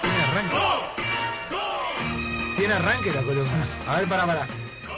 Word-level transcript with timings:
Tiene 0.00 0.22
arranque. 0.22 0.56
Tiene 2.56 2.74
arranque 2.74 3.12
la 3.12 3.22
columna. 3.22 3.66
A 3.88 3.96
ver, 3.96 4.08
para, 4.08 4.26
para. 4.26 4.46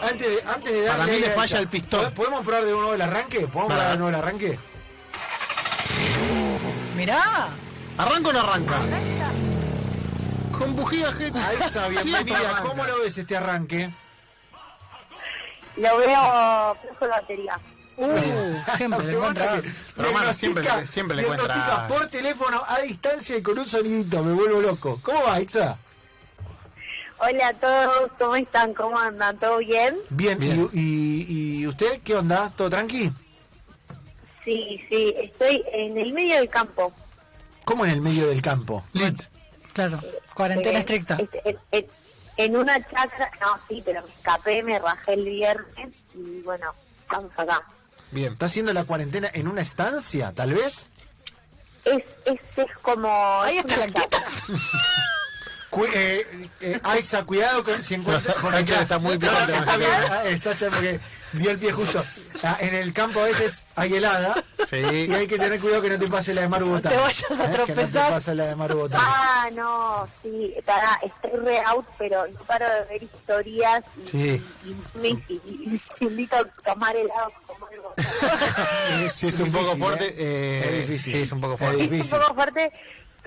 Antes 0.00 0.28
de, 0.28 0.42
antes 0.48 0.72
de 0.72 0.82
Para 0.86 0.98
darle 0.98 1.12
mí 1.14 1.18
le 1.20 1.30
falla 1.30 1.58
el 1.58 1.68
pistón. 1.68 2.12
¿Podemos 2.14 2.42
probar 2.44 2.64
de 2.64 2.70
nuevo 2.70 2.94
el 2.94 3.02
arranque? 3.02 3.40
¿Podemos 3.40 3.66
Para. 3.68 3.80
probar 3.80 3.90
de 3.92 3.98
nuevo 3.98 4.08
el 4.10 4.14
arranque? 4.14 4.58
Mirá. 6.96 7.48
¿Arranca 7.98 8.28
o 8.28 8.32
no 8.32 8.40
arranca? 8.40 8.78
Con 10.56 10.76
bujía, 10.76 11.12
gente. 11.12 11.40
Siempre 11.68 11.88
bienvenida. 11.88 12.60
¿Cómo 12.60 12.84
lo 12.84 13.00
ves 13.00 13.18
este 13.18 13.36
arranque? 13.36 13.90
Lo 15.76 15.96
veo 15.98 16.76
flojo 16.80 17.04
de 17.04 17.08
batería. 17.08 17.58
Uh, 18.00 18.76
siempre 18.76 19.04
le 19.06 19.12
encuentra. 19.16 19.60
Pero, 19.96 20.08
hermano, 20.08 20.34
siempre 20.34 20.86
siempre 20.86 21.16
le 21.16 21.22
encuentra- 21.24 21.86
por 21.88 22.06
teléfono 22.06 22.62
a 22.66 22.78
distancia 22.80 23.36
y 23.36 23.42
con 23.42 23.58
un 23.58 23.66
sonidito. 23.66 24.22
Me 24.22 24.32
vuelvo 24.34 24.60
loco. 24.60 25.00
¿Cómo 25.02 25.20
va, 25.24 25.34
Aiza? 25.34 25.76
Hola 27.20 27.48
a 27.48 27.54
todos, 27.54 28.12
¿cómo 28.16 28.36
están? 28.36 28.72
¿Cómo 28.74 28.96
andan? 28.96 29.36
¿Todo 29.38 29.58
bien? 29.58 29.96
Bien. 30.10 30.38
Bien. 30.38 30.70
¿Y, 30.72 31.24
y, 31.28 31.58
y 31.62 31.66
usted 31.66 32.00
qué 32.04 32.14
onda? 32.14 32.48
¿Todo 32.56 32.70
tranqui? 32.70 33.10
Sí, 34.44 34.80
sí, 34.88 35.14
estoy 35.20 35.64
en 35.72 35.98
el 35.98 36.12
medio 36.12 36.36
del 36.36 36.48
campo. 36.48 36.92
¿Cómo 37.64 37.84
en 37.84 37.90
el 37.90 38.00
medio 38.00 38.28
del 38.28 38.40
campo? 38.40 38.84
Lit. 38.92 39.20
Claro. 39.72 39.98
Cuarentena 40.32 40.78
Eh, 40.78 40.80
estricta. 40.82 41.18
En, 41.44 41.58
en- 41.72 41.86
en 42.36 42.56
una 42.56 42.78
chacra, 42.88 43.28
no, 43.40 43.58
sí, 43.68 43.82
pero 43.84 44.00
me 44.00 44.08
escapé, 44.10 44.62
me 44.62 44.78
rajé 44.78 45.14
el 45.14 45.24
viernes 45.24 45.88
y 46.14 46.40
bueno, 46.42 46.72
estamos 47.02 47.32
acá. 47.36 47.60
Bien. 48.10 48.32
¿Está 48.32 48.46
haciendo 48.46 48.72
la 48.72 48.84
cuarentena 48.84 49.28
en 49.32 49.48
una 49.48 49.60
estancia, 49.60 50.32
tal 50.34 50.54
vez? 50.54 50.86
Es, 51.84 52.02
es, 52.24 52.40
es 52.56 52.66
como... 52.82 53.40
Ahí 53.42 53.58
es 53.58 53.64
está 53.64 53.76
una 53.84 53.86
la. 53.86 54.08
Cu 55.70 55.84
eh, 55.84 56.48
eh, 56.62 56.80
Aiza, 56.82 57.24
cuidado 57.24 57.62
con 57.62 57.82
si 57.82 57.92
encuentra. 57.94 58.34
No, 58.42 58.58
está 58.58 58.98
muy 58.98 59.18
no, 59.18 59.20
picante, 59.20 59.52
está 59.52 59.64
no 59.66 59.72
sé 59.72 59.78
bien, 59.78 59.90
qué. 60.00 60.06
ah, 60.10 60.24
eh, 60.24 60.36
Sacha, 60.38 60.70
porque 60.70 60.98
dio 61.34 61.50
el 61.50 61.58
pie 61.58 61.72
justo. 61.72 62.02
Ah, 62.42 62.56
en 62.60 62.72
el 62.74 62.94
campo 62.94 63.20
a 63.20 63.24
veces 63.24 63.66
hay 63.76 63.92
helada 63.96 64.42
Sí. 64.66 64.76
y 64.78 65.12
hay 65.12 65.26
que 65.26 65.36
tener 65.38 65.60
cuidado 65.60 65.82
que 65.82 65.90
no 65.90 65.98
te 65.98 66.06
pase 66.06 66.32
la 66.32 66.40
de 66.40 66.48
Maru 66.48 66.68
Botán. 66.70 66.90
te 66.92 66.98
vayas 66.98 67.22
a 67.32 67.34
Eh, 67.34 67.36
Que 67.36 67.42
no 67.58 67.64
te 67.66 67.74
tropezar. 67.74 68.10
pase 68.12 68.34
la 68.34 68.46
de 68.46 68.56
Maru 68.56 68.78
Botán. 68.78 69.00
Ah, 69.04 69.48
no, 69.52 70.08
sí, 70.22 70.54
pará, 70.64 70.98
estoy 71.02 71.38
re 71.38 71.60
out, 71.66 71.84
pero 71.98 72.26
no 72.28 72.40
paro 72.44 72.64
de 72.66 72.84
ver 72.84 73.02
historias 73.02 73.84
y, 74.02 74.06
Sí. 74.06 74.18
y, 74.64 74.68
y- 75.06 75.22
y- 75.28 75.32
y- 75.38 75.82
y 76.00 76.04
invito 76.06 76.36
a 76.36 76.44
tomar 76.64 76.96
helado 76.96 77.30
Sí, 79.10 79.28
es 79.28 79.40
un 79.40 79.50
poco 79.52 79.64
difícil, 79.74 79.82
fuerte. 79.84 80.04
¿eh? 80.08 80.14
eh, 80.18 80.80
Es 80.82 80.88
difícil. 80.88 81.16
Es 81.16 81.32
un 81.32 81.40
poco 81.40 81.54
Es 81.54 81.58
fuerte. 81.60 81.84
Es 81.84 81.90
difícil. 81.90 82.14
un 82.14 82.20
poco 82.20 82.34
fuerte. 82.34 82.72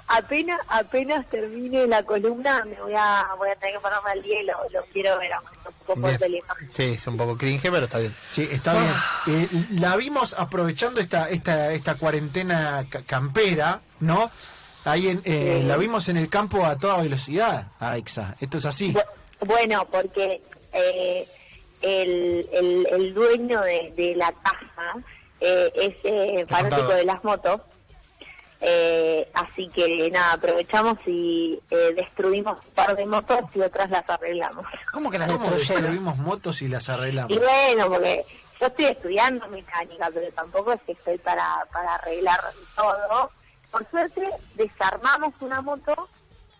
Apenas, 0.07 0.59
apenas 0.67 1.29
termine 1.29 1.85
la 1.87 2.03
columna, 2.03 2.65
me 2.65 2.75
voy 2.81 2.93
a, 2.97 3.27
voy 3.37 3.49
a 3.49 3.55
tener 3.55 3.75
que 3.75 3.81
ponerme 3.81 4.11
al 4.11 4.23
día 4.23 4.41
y 4.41 4.45
lo, 4.45 4.53
lo 4.73 4.83
quiero 4.91 5.17
ver, 5.19 5.31
un 5.37 5.73
poco 5.85 5.99
Bien. 6.01 6.17
fuerte 6.17 6.37
imagen. 6.37 6.71
Sí, 6.71 6.83
es 6.83 7.07
un 7.07 7.17
poco 7.17 7.37
cringe, 7.37 7.69
pero 7.71 7.85
está 7.85 7.99
bien. 7.99 8.13
Sí, 8.27 8.47
está 8.51 8.73
bien. 8.73 8.93
Eh, 9.27 9.47
la 9.79 9.95
vimos 9.95 10.33
aprovechando 10.37 10.99
esta 10.99 11.29
esta 11.29 11.71
esta 11.71 11.95
cuarentena 11.95 12.85
ca- 12.89 13.03
campera, 13.03 13.81
¿no? 13.99 14.31
Ahí 14.85 15.07
en, 15.09 15.21
eh, 15.23 15.59
Sí. 15.61 15.67
la 15.67 15.77
vimos 15.77 16.07
en 16.09 16.17
el 16.17 16.27
campo 16.29 16.65
a 16.65 16.77
toda 16.77 17.01
velocidad, 17.01 17.67
Aixa. 17.79 18.35
Esto 18.41 18.57
es 18.57 18.65
así. 18.65 18.93
Bu- 18.93 19.05
Bueno, 19.45 19.87
porque 19.91 20.41
eh, 20.73 21.27
el, 21.81 22.47
el, 22.51 22.87
el 22.89 23.13
dueño 23.13 23.61
de, 23.61 23.91
de 23.95 24.15
la 24.15 24.31
casa 24.31 24.95
eh, 25.39 25.71
es 25.75 25.95
eh, 26.03 26.45
fanático 26.47 26.89
de 26.89 27.03
las 27.03 27.23
motos. 27.23 27.61
Eh, 28.63 29.27
así 29.33 29.69
que 29.69 30.11
nada, 30.11 30.33
aprovechamos 30.33 30.99
y 31.07 31.59
eh, 31.71 31.93
destruimos 31.95 32.63
un 32.63 32.73
par 32.73 32.95
de 32.95 33.07
motos 33.07 33.39
y 33.55 33.61
otras 33.61 33.89
las 33.89 34.07
arreglamos. 34.07 34.67
¿Cómo 34.91 35.09
que 35.09 35.17
las 35.17 35.31
destruimos 35.51 36.17
motos 36.17 36.61
y 36.61 36.67
las 36.67 36.87
arreglamos? 36.87 37.31
Y 37.31 37.39
bueno, 37.39 37.89
porque 37.89 38.23
yo 38.59 38.67
estoy 38.67 38.85
estudiando 38.85 39.47
mecánica, 39.47 40.11
pero 40.13 40.31
tampoco 40.33 40.73
es 40.73 40.81
que 40.83 40.91
estoy 40.91 41.17
para, 41.17 41.65
para 41.73 41.95
arreglar 41.95 42.39
todo. 42.75 43.31
Por 43.71 43.89
suerte, 43.89 44.21
desarmamos 44.53 45.33
una 45.39 45.61
moto 45.61 46.07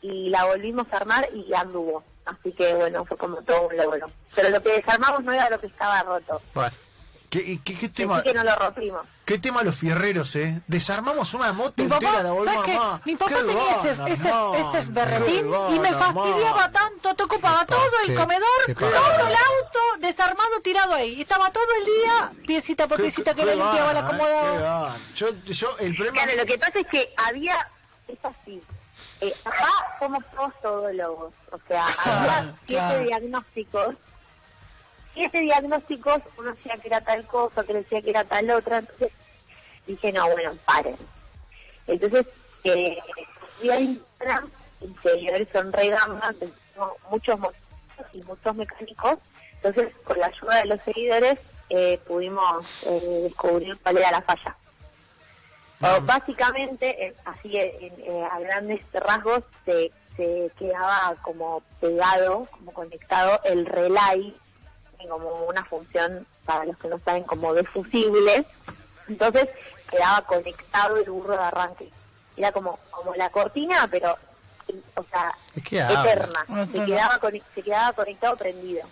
y 0.02 0.30
la 0.30 0.46
volvimos 0.46 0.88
a 0.92 0.98
armar 0.98 1.30
y 1.36 1.54
anduvo. 1.54 2.04
Así 2.26 2.52
que 2.54 2.74
bueno, 2.76 3.04
fue 3.06 3.18
como 3.18 3.38
todo 3.38 3.68
un 3.68 3.78
logro. 3.78 4.10
Pero 4.36 4.50
lo 4.50 4.62
que 4.62 4.70
desarmamos 4.74 5.24
no 5.24 5.32
era 5.34 5.50
lo 5.50 5.60
que 5.60 5.68
estaba 5.68 6.04
roto. 6.04 6.42
Bueno. 6.54 6.76
¿Qué, 7.30 7.40
y 7.40 7.58
qué, 7.60 7.74
qué 7.74 7.86
Así 7.86 7.90
tema, 7.90 8.22
que 8.22 8.34
no 8.34 8.44
lo 8.44 8.54
rompimos. 8.58 9.04
qué 9.24 9.40
tema 9.40 9.64
los 9.64 9.74
fierreros, 9.78 10.36
eh? 10.36 10.62
Desarmamos 10.68 11.34
una 11.34 11.54
moto 11.54 11.82
Mi 11.82 11.88
papá, 11.88 12.06
entera, 12.06 12.24
la 12.24 12.32
volvimos 12.34 12.68
a. 12.68 13.02
Mi 13.06 13.16
papá 13.16 13.34
tenía 13.36 13.72
ese, 13.72 13.96
gana, 13.96 14.08
ese, 14.10 14.28
hermano, 14.28 14.56
ese 14.56 14.92
berretín 14.92 15.52
y 15.74 15.80
me 15.80 15.94
fastidiaba 15.94 16.66
hermano. 16.66 16.72
tanto, 16.74 17.16
te 17.16 17.24
ocupaba 17.24 17.62
Qué 17.62 17.74
todo 17.74 17.80
pa- 17.90 18.02
el 18.02 18.08
qué- 18.08 18.16
comedor, 18.16 18.66
qué 18.66 18.76
todo 18.76 18.92
pa- 18.92 19.16
el 19.30 19.36
auto 19.36 19.80
desarmado 20.02 20.60
tirado 20.62 20.94
ahí. 20.94 21.22
Estaba 21.22 21.50
todo 21.52 21.64
el 21.80 21.86
día, 21.86 22.32
piecita 22.46 22.86
por 22.86 22.98
Qué- 22.98 23.04
piecita, 23.04 23.34
que 23.34 23.46
la 23.46 23.56
limpiaba, 23.56 23.94
la 23.94 24.00
eh, 24.02 24.04
acomodaba. 24.04 24.98
Yo, 25.16 25.30
yo, 25.46 25.78
el 25.80 25.96
problema... 25.96 26.24
Claro, 26.24 26.38
lo 26.38 26.46
que 26.46 26.58
pasa 26.60 26.80
es 26.80 26.88
que 26.88 27.14
había, 27.16 27.66
es 28.10 28.18
así, 28.24 28.62
eh, 29.22 29.34
acá 29.46 29.70
somos 30.00 30.24
todos 30.36 30.54
todólogos, 30.62 31.34
o 31.52 31.60
sea, 31.68 31.86
había 32.06 32.56
siete 32.66 33.00
diagnósticos, 33.04 33.96
siete 35.14 35.40
diagnósticos, 35.42 36.22
uno 36.38 36.52
decía 36.52 36.78
que 36.78 36.88
era 36.88 37.02
tal 37.02 37.26
cosa, 37.26 37.64
otro 37.64 37.74
decía 37.74 38.02
que 38.02 38.10
era 38.10 38.24
tal 38.24 38.50
otra, 38.52 38.80
entonces 38.80 39.12
dije, 39.86 40.12
no, 40.12 40.30
bueno, 40.30 40.58
paren. 40.66 40.98
Entonces, 41.88 42.26
eh, 42.64 43.00
a 43.70 43.80
Instagram, 43.80 44.50
en 44.82 44.96
seguidores 45.02 45.48
son 45.52 45.72
re 45.72 45.90
gama, 45.90 46.34
tengo 46.40 46.98
muchos 47.10 47.40
y 48.14 48.24
muchos 48.24 48.56
mecánicos, 48.56 49.20
entonces 49.56 49.94
con 50.04 50.20
la 50.20 50.28
ayuda 50.28 50.58
de 50.58 50.66
los 50.66 50.82
seguidores 50.82 51.40
eh, 51.70 52.00
pudimos 52.08 52.66
eh, 52.86 53.20
descubrir 53.24 53.78
cuál 53.84 53.98
era 53.98 54.12
la 54.12 54.22
falla. 54.22 54.56
O 55.82 56.02
básicamente, 56.02 57.08
eh, 57.08 57.16
así 57.26 57.58
en- 57.58 57.94
eh, 58.02 58.28
a 58.32 58.40
grandes 58.40 58.82
rasgos, 58.94 59.44
se, 59.66 59.92
se 60.16 60.52
quedaba 60.60 61.16
como 61.22 61.62
pegado, 61.80 62.48
como 62.52 62.72
conectado 62.74 63.40
el 63.46 63.66
relay, 63.66 64.36
como 65.10 65.46
una 65.46 65.64
función, 65.66 66.26
para 66.46 66.66
los 66.66 66.78
que 66.78 66.88
no 66.88 67.00
saben, 67.04 67.24
como 67.24 67.54
de 67.54 67.64
fusibles. 67.64 68.46
Entonces 69.08 69.48
quedaba 69.90 70.22
conectado 70.26 70.98
el 70.98 71.10
burro 71.10 71.34
de 71.38 71.44
arranque. 71.44 71.90
Era 72.38 72.52
como, 72.52 72.80
como 72.92 73.14
la 73.16 73.30
cortina, 73.30 73.88
pero, 73.92 74.16
o 74.96 75.04
sea, 75.10 75.34
Es 75.56 75.64
que 75.64 75.82
habla. 75.82 76.02
eterna. 76.02 76.46
No, 76.48 76.66
Se 76.68 76.86
quedaba, 76.86 77.20
conec- 77.20 77.44
se 77.56 77.62
quedaba 77.64 77.94
conectado 77.94 78.38
prendido. 78.38 78.84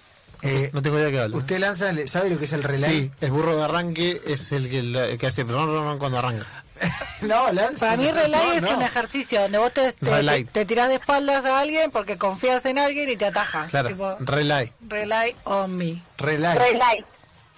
Eh, 0.41 0.69
No 0.73 0.81
tengo 0.81 0.95
idea 0.97 1.07
de 1.07 1.11
qué 1.11 1.19
habla. 1.19 1.38
¿Usted 1.38 1.59
lanza, 1.59 1.91
le- 1.91 2.07
sabe 2.07 2.29
lo 2.29 2.39
que 2.39 2.45
es 2.45 2.53
el 2.53 2.63
relay? 2.63 2.91
Sí, 2.91 3.11
el 3.22 3.31
burro 3.31 3.55
de 3.57 3.63
arranque 3.63 4.22
es 4.25 4.51
el 4.51 4.69
que, 4.69 4.79
el 4.79 5.17
que 5.17 5.28
hace 5.28 5.44
ron, 5.44 5.67
ron, 5.67 5.83
ron 5.85 5.99
cuando 5.99 6.17
arranca. 6.17 6.47
no, 7.22 7.51
lanza. 7.51 7.88
Para 7.88 7.97
mí 7.97 8.12
relay 8.12 8.47
no, 8.47 8.53
es 8.53 8.62
no. 8.63 8.78
un 8.78 8.81
ejercicio 8.81 9.41
donde 9.41 9.57
vos 9.57 9.73
te, 9.73 9.91
te, 9.94 10.06
Relay. 10.16 10.44
te, 10.45 10.51
te 10.51 10.66
tirás 10.66 10.88
de 10.90 10.95
espaldas 10.95 11.45
a 11.45 11.59
alguien 11.59 11.91
porque 11.91 12.17
confías 12.17 12.66
en 12.66 12.79
alguien 12.79 13.09
y 13.09 13.17
te 13.17 13.25
atajas. 13.25 13.69
Claro, 13.69 13.90
Tipo, 13.90 14.16
relay. 14.19 14.72
relay 14.88 15.35
on 15.44 15.75
me. 15.78 16.01
Relay. 16.17 16.57
Relay. 16.57 17.06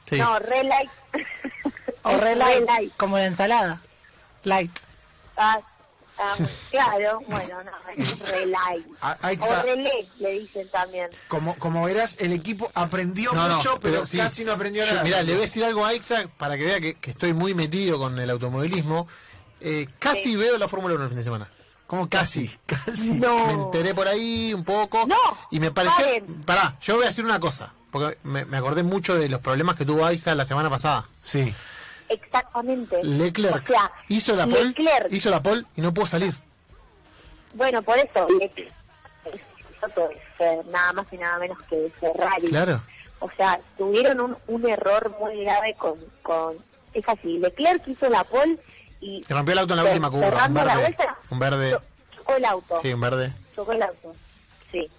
Sí. 0.09 0.17
No, 0.17 0.39
relay. 0.39 0.89
O 2.03 2.17
relay, 2.17 2.59
Relay. 2.59 2.91
como 2.97 3.17
la 3.17 3.25
ensalada. 3.25 3.81
Light. 4.43 4.71
Ah, 5.37 5.59
claro, 6.71 7.21
bueno, 7.27 7.63
no, 7.63 7.71
es 7.95 8.29
relay. 8.31 8.85
A- 9.01 9.17
O 9.39 9.61
relé, 9.63 10.07
le 10.19 10.39
dicen 10.39 10.67
también. 10.69 11.09
Como, 11.27 11.55
como 11.55 11.83
verás, 11.83 12.17
el 12.19 12.33
equipo 12.33 12.71
aprendió 12.73 13.31
No, 13.33 13.47
no, 13.47 13.57
mucho, 13.57 13.79
pero, 13.81 14.05
sí. 14.05 14.17
casi 14.17 14.43
no 14.43 14.51
aprendió 14.53 14.85
nada. 14.85 15.03
Mirá, 15.03 15.21
le 15.23 15.33
voy 15.33 15.39
a 15.39 15.45
decir 15.45 15.63
algo 15.65 15.85
a 15.85 15.89
Aixa 15.89 16.27
para 16.37 16.57
que 16.57 16.65
vea 16.65 16.79
que, 16.79 16.95
que 16.95 17.11
estoy 17.11 17.33
muy 17.33 17.53
metido 17.53 17.97
con 17.97 18.17
el 18.19 18.29
automovilismo. 18.29 19.07
Eh, 19.59 19.87
casi 19.99 20.23
Sí. 20.23 20.35
veo 20.35 20.57
la 20.57 20.67
Fórmula 20.67 20.95
1 20.95 21.03
el 21.03 21.09
fin 21.09 21.17
de 21.17 21.23
semana. 21.23 21.47
¿Cómo 21.87 22.07
casi? 22.09 22.49
Casi. 22.65 23.11
No. 23.11 23.47
Me 23.47 23.53
enteré 23.53 23.93
por 23.93 24.07
ahí 24.07 24.53
un 24.53 24.63
poco. 24.63 25.05
No, 25.07 25.17
Y 25.51 25.59
me 25.59 25.71
pareció. 25.71 25.97
paren. 26.05 26.41
Pará, 26.45 26.77
yo 26.81 26.95
voy 26.95 27.03
a 27.03 27.07
decir 27.07 27.25
una 27.25 27.39
cosa. 27.39 27.73
Porque 27.91 28.17
me, 28.23 28.45
me 28.45 28.55
acordé 28.55 28.83
mucho 28.83 29.15
de 29.15 29.27
los 29.27 29.41
problemas 29.41 29.75
que 29.75 29.83
tuvo 29.83 30.05
Aixa 30.05 30.33
la 30.33 30.45
semana 30.45 30.69
pasada. 30.69 31.05
Sí. 31.21 31.53
Exactamente. 32.11 33.03
Leclerc 33.03 33.63
O 33.63 33.67
sea, 33.67 33.91
hizo 34.09 34.35
la 34.35 34.45
pole, 34.45 34.65
Leclerc, 34.65 35.11
hizo 35.11 35.29
la 35.29 35.41
pole 35.41 35.63
y 35.75 35.81
no 35.81 35.93
pudo 35.93 36.07
salir. 36.07 36.33
bueno, 37.53 37.81
por 37.81 37.97
eso, 37.97 38.27
Leclerc 38.39 38.71
es, 39.25 39.41
Fer- 40.37 40.65
nada 40.65 40.93
más 40.93 41.07
y 41.11 41.17
nada 41.17 41.37
menos 41.39 41.57
que 41.69 41.91
Ferrari. 41.99 42.47
Claro. 42.47 42.81
O 43.19 43.29
sea, 43.31 43.59
tuvieron 43.77 44.19
un, 44.19 44.37
un 44.47 44.67
error 44.69 45.15
muy 45.19 45.43
grave 45.43 45.75
con, 45.75 45.95
con... 46.23 46.55
Es 46.93 47.07
así, 47.07 47.37
Leclerc 47.37 47.87
hizo 47.87 48.09
la 48.09 48.23
pole 48.23 48.57
y... 48.99 49.23
Se 49.23 49.33
rompió 49.33 49.53
el 49.53 49.59
auto 49.59 49.73
en 49.73 49.83
la 49.83 49.89
última 49.89 50.09
curva. 50.11 50.47
Un 50.47 50.53
la 50.53 50.63
verde. 50.65 50.81
vuelta, 50.81 51.17
Un 51.29 51.39
verde. 51.39 51.71
cho- 51.71 51.81
chocó 52.17 52.35
el 52.35 52.45
auto. 52.45 52.79
Sí, 52.81 52.93
un 52.93 53.01
verde. 53.01 53.33
chocó 53.55 53.71
el 53.71 53.81
auto. 53.83 54.15
Sí. 54.71 54.89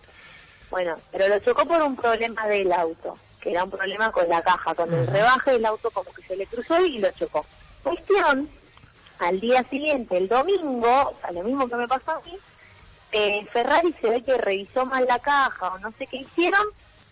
Bueno, 0.70 0.94
pero 1.10 1.28
lo 1.28 1.38
chocó 1.40 1.66
por 1.66 1.82
un 1.82 1.96
problema 1.96 2.46
del 2.46 2.72
auto, 2.72 3.14
que 3.42 3.50
era 3.50 3.64
un 3.64 3.70
problema 3.70 4.12
con 4.12 4.28
la 4.28 4.40
caja. 4.42 4.74
Con 4.74 4.92
el 4.94 5.06
rebaje 5.06 5.52
del 5.52 5.66
auto 5.66 5.90
como 5.90 6.10
que 6.12 6.22
se 6.22 6.36
le 6.36 6.46
cruzó 6.46 6.80
y 6.84 6.98
lo 6.98 7.10
chocó. 7.12 7.44
Cuestión, 7.82 8.48
al 9.18 9.40
día 9.40 9.64
siguiente, 9.68 10.16
el 10.16 10.28
domingo, 10.28 11.10
o 11.10 11.14
sea, 11.20 11.32
lo 11.32 11.42
mismo 11.42 11.68
que 11.68 11.76
me 11.76 11.88
pasó 11.88 12.12
a 12.12 12.20
mí, 12.24 12.36
eh, 13.10 13.46
Ferrari 13.52 13.94
se 14.00 14.08
ve 14.08 14.22
que 14.22 14.38
revisó 14.38 14.86
mal 14.86 15.04
la 15.06 15.18
caja 15.18 15.72
o 15.74 15.78
no 15.80 15.92
sé 15.98 16.06
qué 16.06 16.18
hicieron, 16.18 16.64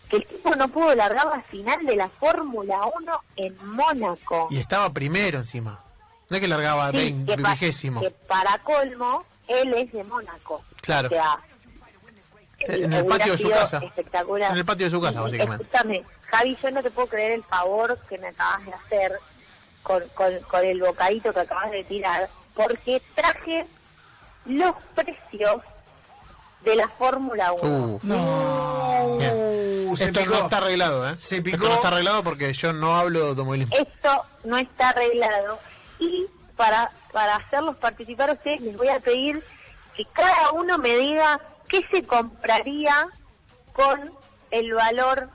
que 0.09 0.17
el 0.17 0.27
tipo 0.27 0.55
no 0.55 0.69
pudo 0.69 0.95
largar 0.95 1.27
la 1.27 1.41
final 1.43 1.85
de 1.85 1.97
la 1.97 2.09
Fórmula 2.09 2.79
1 3.01 3.23
en 3.37 3.57
Mónaco. 3.67 4.49
Y 4.51 4.59
estaba 4.59 4.93
primero 4.93 5.39
encima. 5.39 5.81
No 6.29 6.37
es 6.37 6.41
que 6.41 6.49
largaba 6.49 6.91
Sí, 6.93 6.97
veinte, 6.97 7.37
que, 7.37 7.43
pa- 7.43 7.51
vigésimo. 7.53 8.01
que 8.01 8.11
para 8.11 8.57
colmo, 8.59 9.25
él 9.49 9.75
es 9.75 9.93
de 9.93 10.05
Mónaco. 10.05 10.63
Claro. 10.81 11.09
O 11.09 11.11
sea, 11.11 11.39
En 12.61 12.93
el 12.93 13.07
patio 13.07 13.33
de 13.33 13.39
su 13.39 13.49
casa. 13.51 13.79
Espectacular. 13.79 14.51
En 14.53 14.59
el 14.59 14.65
patio 14.65 14.87
de 14.87 14.91
su 14.91 15.01
casa, 15.01 15.21
básicamente. 15.23 15.63
Escúchame, 15.65 16.05
Javi, 16.31 16.57
yo 16.63 16.71
no 16.71 16.83
te 16.83 16.91
puedo 16.91 17.09
creer 17.09 17.33
el 17.33 17.45
favor 17.45 17.99
que 18.09 18.19
me 18.19 18.29
acabas 18.29 18.65
de 18.67 18.73
hacer 18.73 19.19
con, 19.83 20.03
con, 20.15 20.39
con 20.41 20.65
el 20.65 20.81
bocadito 20.81 21.33
que 21.33 21.41
acabas 21.41 21.71
de 21.71 21.85
tirar, 21.85 22.29
porque 22.55 23.03
traje 23.15 23.67
los 24.45 24.75
precios 24.95 25.63
de 26.63 26.77
la 26.77 26.89
Fórmula 26.89 27.53
1. 27.53 28.01
Uh, 28.03 29.19
Bien. 29.19 29.89
Uh, 29.89 29.97
se 29.97 30.05
Esto 30.07 30.21
picó. 30.21 30.35
no 30.35 30.45
está 30.45 30.57
arreglado, 30.59 31.09
¿eh? 31.09 31.17
Se 31.19 31.37
Esto 31.39 31.51
picó. 31.51 31.65
no 31.69 31.75
está 31.75 31.89
arreglado 31.89 32.23
porque 32.23 32.53
yo 32.53 32.73
no 32.73 32.97
hablo 32.97 33.21
de 33.21 33.29
automovilismo. 33.31 33.75
Esto 33.77 34.25
no 34.45 34.57
está 34.59 34.91
arreglado. 34.91 35.59
Y 35.99 36.27
para, 36.57 36.91
para 37.13 37.37
hacerlos 37.37 37.77
participar 37.77 38.31
a 38.31 38.35
ustedes, 38.35 38.61
les 38.61 38.77
voy 38.77 38.89
a 38.89 39.01
pedir 39.01 39.43
que 39.97 40.05
cada 40.13 40.53
uno 40.53 40.79
me 40.79 40.95
diga 40.97 41.41
qué 41.69 41.81
se 41.91 42.05
compraría 42.05 43.07
con 43.73 44.13
el 44.51 44.73
valor 44.75 45.29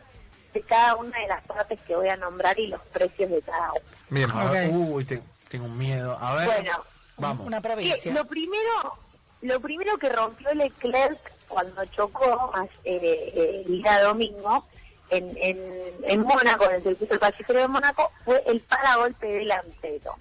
de 0.56 0.62
cada 0.62 0.96
una 0.96 1.20
de 1.20 1.28
las 1.28 1.44
partes 1.44 1.80
que 1.82 1.96
voy 1.96 2.08
a 2.08 2.16
nombrar 2.16 2.58
y 2.58 2.68
los 2.68 2.82
precios 2.94 3.30
de 3.30 3.42
cada 3.42 3.74
una. 3.74 3.82
Bien. 4.10 4.32
A 4.32 4.46
ver, 4.50 4.70
Ok. 4.70 4.76
Uy, 4.76 5.06
te- 5.06 5.22
tengo 5.50 5.66
un 5.66 5.78
miedo. 5.78 6.18
A 6.20 6.34
ver. 6.36 6.46
Bueno, 6.48 6.72
Vamos. 7.18 7.46
Una 7.46 7.62
provincia. 7.62 8.12
lo 8.14 8.26
primero 8.26 8.98
lo 9.42 9.60
primero 9.60 9.98
que 10.00 10.10
rompió 10.10 10.52
Leclerc 10.56 11.20
cuando 11.48 11.86
chocó 11.86 12.52
eh, 12.84 13.00
eh, 13.36 13.64
el 13.66 13.82
día 13.84 14.02
domingo 14.02 14.66
en, 15.10 15.38
en, 15.38 15.60
en 16.04 16.22
Mónaco, 16.22 16.66
en 16.70 16.78
el 16.78 16.84
circuito 16.84 17.14
del 17.14 17.20
Pacífico 17.20 17.54
de 17.54 17.68
Mónaco, 17.68 18.12
fue 18.24 18.42
el 18.48 18.60
paragolpe 18.62 19.28
delantero. 19.28 20.16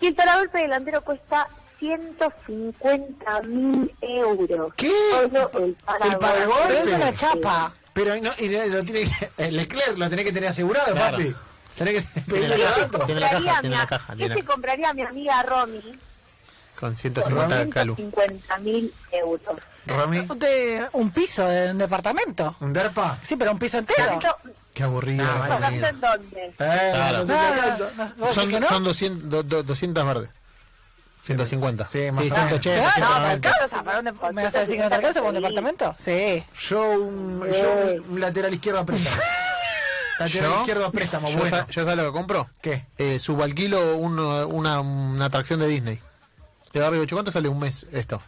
Y 0.00 0.08
el 0.08 0.14
paragolpe 0.14 0.58
delantero 0.58 1.02
cuesta 1.02 1.48
150 1.78 3.42
mil 3.42 3.94
euros. 4.00 4.72
¿Qué? 4.76 4.90
Solo 5.12 5.50
el 5.64 5.74
paragolpe. 5.84 6.18
paragolpe? 6.18 6.64
Pero 6.68 6.88
es 6.90 6.94
una 6.94 7.14
chapa. 7.14 7.74
Pero 7.92 8.16
no, 8.22 8.30
y 8.38 8.48
lo 8.70 8.84
tiene 8.84 9.02
que, 9.10 9.30
el 9.38 9.56
Leclerc 9.56 9.98
lo 9.98 10.08
tenés 10.08 10.24
que 10.24 10.32
tener 10.32 10.48
asegurado, 10.50 10.92
Claro. 10.92 11.16
papi. 11.18 11.34
Tenés 11.76 11.94
que 12.04 12.20
Tiene 12.20 12.26
pedirle 12.26 12.58
la 12.58 12.64
caja, 12.64 12.80
datos. 12.80 13.06
tiene 13.06 13.20
la 13.20 13.28
caja, 13.30 13.36
Compraría 13.40 13.60
tiene 13.60 13.68
mi- 13.76 13.80
la 13.80 13.86
caja, 13.86 14.16
¿Qué 14.16 14.28
se 14.34 14.44
compraría 14.44 14.92
mi 14.94 15.02
amiga 15.02 15.42
Romy? 15.42 15.98
Con 16.78 16.96
150 16.96 17.68
calu. 17.70 17.94
150 17.96 18.58
mil 18.58 18.94
euros. 19.12 19.42
Rami, 19.86 20.26
De 20.36 20.86
un 20.92 21.10
piso 21.10 21.46
de 21.46 21.70
un 21.72 21.78
departamento. 21.78 22.56
un 22.60 22.72
derpa. 22.72 23.18
Sí, 23.22 23.36
pero 23.36 23.52
un 23.52 23.58
piso 23.58 23.78
entero. 23.78 24.18
Qué 24.72 24.82
aburrido. 24.82 25.26
Ah, 25.28 25.38
vale. 25.48 25.66
amigo. 25.66 25.86
¿Tanto 25.86 26.06
en 26.06 26.20
dónde? 26.22 26.46
Eh, 26.46 26.52
Claro. 26.56 27.18
no 27.18 27.24
sé 27.24 27.32
No, 27.32 27.38
si 27.38 27.44
no, 27.44 27.62
alcanza. 27.62 27.90
no, 27.96 28.14
¿vos 28.26 28.34
Son, 28.34 28.64
son 28.68 28.84
200, 28.84 29.28
do- 29.30 29.42
do- 29.42 29.62
200 29.62 30.06
verdes. 30.06 30.30
150. 31.22 31.86
Sí, 31.86 31.98
más 32.12 32.18
o 32.18 32.20
menos. 32.22 32.34
180. 32.60 32.92
Claro, 32.94 33.00
no, 33.00 33.06
190. 33.06 33.40
¿te 33.40 33.48
alcanza? 33.54 33.82
¿Para 33.84 33.96
dónde- 33.96 34.12
¿Me 34.32 34.44
vas 34.44 34.54
a 34.54 34.60
decir 34.60 34.76
que 34.76 34.82
no 34.82 34.88
te 34.88 34.94
alcanza 34.94 35.20
para 35.20 35.28
un 35.28 35.34
departamento? 35.34 35.94
Sí. 35.98 36.44
Yo 36.68 36.90
un, 36.92 37.46
yo 37.50 38.02
un- 38.08 38.20
lateral 38.20 38.54
izquierdo 38.54 38.80
a 38.80 38.84
préstamo. 38.86 39.16
lateral 40.18 40.50
Yo- 40.50 40.56
izquierdo 40.60 40.86
a 40.86 40.92
préstamo, 40.92 41.30
yo 41.30 41.38
bueno. 41.38 41.56
sa- 41.56 41.66
¿Yo 41.68 41.84
sabes 41.84 41.96
lo 41.96 42.04
que 42.04 42.12
compro? 42.12 42.48
¿Qué? 42.62 42.84
Eh, 42.98 43.18
subalquilo 43.18 43.96
uno- 43.96 44.46
una, 44.48 44.80
una 44.80 45.24
atracción 45.26 45.60
de 45.60 45.68
Disney. 45.68 45.98
De 46.72 46.80
barrio 46.80 47.02
ocho. 47.02 47.16
¿Cuánto 47.16 47.30
sale 47.30 47.48
un 47.48 47.58
mes 47.58 47.86
esto? 47.92 48.22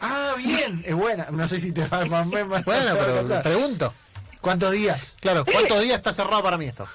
Ah, 0.00 0.34
bien, 0.36 0.84
es 0.86 0.94
buena. 0.94 1.26
No 1.30 1.48
sé 1.48 1.58
si 1.60 1.72
te 1.72 1.86
va 1.86 2.00
a 2.00 2.04
Bueno, 2.04 2.62
pero 2.64 3.42
pregunto. 3.42 3.92
¿Cuántos 4.40 4.72
días? 4.72 5.16
Claro, 5.20 5.44
¿cuántos 5.44 5.80
días 5.82 5.96
está 5.96 6.12
cerrado 6.12 6.42
para 6.42 6.56
mí 6.58 6.66
esto? 6.66 6.86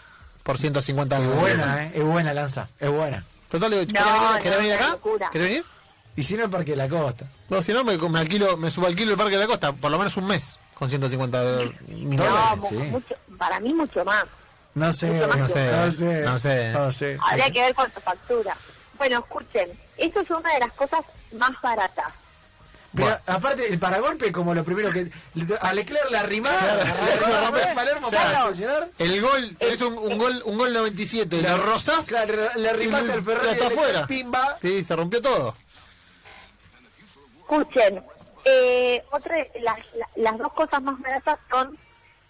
Por 0.44 0.58
150 0.58 1.18
Es 1.20 1.36
buena, 1.36 1.84
¿eh? 1.86 1.92
Es 1.96 2.04
buena, 2.04 2.34
Lanza. 2.34 2.70
Es 2.80 2.90
buena. 2.90 3.26
Total, 3.52 3.70
digo, 3.70 3.86
¿querés 3.86 4.02
No, 4.06 4.14
venir, 4.14 4.32
no, 4.36 4.42
querés 4.42 4.58
venir 4.60 4.74
una 4.74 4.82
acá? 4.84 4.92
locura. 4.94 5.30
¿Querés 5.32 5.48
venir? 5.50 5.66
Y 6.16 6.24
si 6.24 6.36
no, 6.36 6.46
el 6.46 6.50
Parque 6.50 6.72
de 6.72 6.78
la 6.78 6.90
Costa. 6.90 7.26
No, 7.50 7.62
si 7.62 7.74
no, 7.74 7.84
me, 7.84 7.98
me 7.98 8.20
alquilo, 8.20 8.58
me 8.58 8.72
subalquilo 8.72 9.12
el 9.12 9.18
Parque 9.18 9.36
de 9.36 9.42
la 9.42 9.48
Costa, 9.48 9.74
por 9.74 9.92
lo 9.92 9.98
menos 9.98 10.16
un 10.18 10.26
mes, 10.26 10.58
con 10.74 10.90
150 10.90 11.44
mil 11.90 12.16
No, 12.18 12.24
Dólares, 12.24 12.64
sí. 12.70 12.76
mucho, 12.76 13.16
para 13.38 13.60
mí 13.60 13.74
mucho 13.74 14.04
más. 14.06 14.24
No 14.74 14.92
sé, 14.94 15.12
Mucho 15.12 15.28
más 15.28 15.38
No 15.38 15.48
sé, 15.50 15.72
no 15.72 15.92
sé. 15.92 16.22
no 16.22 16.40
sé. 16.40 16.72
No 16.72 16.92
sé. 16.94 17.18
Habría 17.30 17.52
que 17.52 17.62
ver 17.62 17.76
cuánto 17.76 18.00
factura. 18.00 18.56
Bueno, 18.98 19.20
escuchen, 19.20 19.70
esto 19.98 20.22
es 20.22 20.30
una 20.30 20.54
de 20.54 20.60
las 20.62 20.72
cosas 20.74 21.02
más 21.38 21.52
baratas. 21.62 22.08
Pero 22.94 23.08
Bueno. 23.08 23.22
aparte, 23.28 23.68
el 23.72 23.80
paragolpe, 23.80 24.32
como 24.34 24.54
lo 24.54 24.64
primero 24.66 24.92
que. 24.92 25.10
A 25.62 25.74
Leclerc 25.74 26.12
le 26.12 26.18
arrimás, 26.18 26.62
le 26.76 26.82
arrimás 26.82 27.66
a 27.66 27.74
Palermo 27.74 28.10
para 28.12 28.30
Claro. 28.30 28.46
funcionar. 28.48 28.90
El 29.00 29.22
gol, 29.22 29.56
es 29.60 29.82
un, 29.82 29.98
un 29.98 30.18
gol 30.18 30.42
un 30.46 30.58
gol 30.58 30.74
97, 30.74 31.42
le 31.42 31.58
rozás 31.58 32.08
Claro, 32.08 32.34
le 32.58 32.70
arrimaste 32.70 33.08
y 33.08 33.12
al 33.12 33.22
Ferrari 33.24 33.48
Leclerc, 33.52 33.72
afuera. 33.72 34.08
Pimba. 34.08 34.58
Sí, 34.62 34.84
se 34.84 34.96
rompió 34.96 35.22
todo. 35.22 35.56
Escuchen, 37.42 38.04
eh, 38.46 39.04
otra 39.12 39.36
las, 39.62 39.78
la- 39.96 40.10
las 40.16 40.38
dos 40.38 40.54
cosas 40.54 40.82
más 40.82 41.00
baratas 41.02 41.40
son 41.50 41.78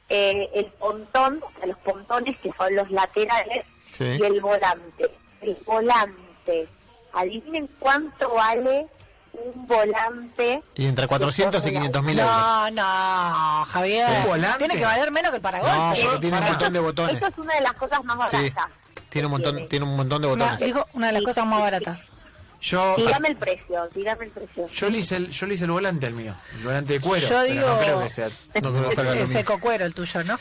eh, 0.09 0.49
el 0.53 0.65
pontón, 0.65 1.41
o 1.41 1.51
sea, 1.57 1.67
los 1.67 1.77
pontones 1.79 2.37
que 2.39 2.51
son 2.57 2.75
los 2.75 2.89
laterales 2.91 3.65
Sí. 3.91 4.03
y 4.19 4.23
el 4.23 4.41
volante. 4.41 5.09
El 5.41 5.57
volante. 5.65 6.67
Adivinen 7.13 7.67
cuánto 7.79 8.29
vale 8.33 8.87
un 9.33 9.67
volante. 9.67 10.61
Y 10.75 10.85
entre 10.85 11.03
de 11.03 11.07
400 11.07 11.59
y 11.65 11.69
Fórmula 11.69 11.79
500 11.91 12.03
mil 12.03 12.19
euros. 12.19 12.33
No, 12.35 12.71
no, 12.71 13.65
Javier. 13.65 14.07
Tiene 14.57 14.75
que 14.77 14.85
valer 14.85 15.11
menos 15.11 15.31
que 15.31 15.37
el 15.37 15.41
No, 15.43 15.49
paragolpe. 15.51 16.01
porque 16.03 16.19
tiene 16.19 16.37
un 16.37 16.43
montón 16.45 16.73
de 16.73 16.79
botones. 16.79 17.13
Esto 17.15 17.27
es 17.27 17.37
una 17.37 17.55
de 17.55 17.61
las 17.61 17.73
cosas 17.73 18.03
más 18.03 18.31
Sí, 18.31 18.37
baratas. 18.37 18.65
tiene 19.09 19.25
un 19.27 19.31
montón, 19.31 19.55
Tiene. 19.55 19.67
tiene 19.69 19.85
un 19.85 19.95
montón 19.95 20.21
de 20.21 20.27
No, 20.27 20.33
botones. 20.35 20.59
dijo 20.59 20.85
una 20.93 21.07
de 21.07 21.13
las 21.13 21.23
cosas 21.23 21.45
más 21.45 21.59
baratas. 21.61 21.99
Yo, 22.63 22.93
Dígame 22.95 23.29
el 23.29 23.37
precio, 23.37 23.89
dígame 23.95 24.25
el 24.25 24.29
precio. 24.31 24.67
yo, 24.69 24.89
le 24.91 24.99
hice 24.99 25.15
el, 25.15 25.31
yo 25.31 25.47
le 25.47 25.55
hice 25.55 25.65
el 25.65 25.71
volante 25.71 26.05
al 26.05 26.13
mío. 26.13 26.35
El 26.53 26.63
volante 26.65 26.93
de 26.93 27.01
cuero. 27.01 27.27
Yo 27.27 27.41
digo- 27.41 27.65
No 27.67 27.79
creo 27.79 28.03
que 28.03 28.09
sea. 28.09 28.29
No 28.61 28.71
creo 28.71 28.89
que 28.89 28.95
salga 28.97 29.25
seco 29.25 29.59
cuero 29.59 29.83
el 29.85 29.95
tuyo, 29.95 30.23
¿no? 30.25 30.37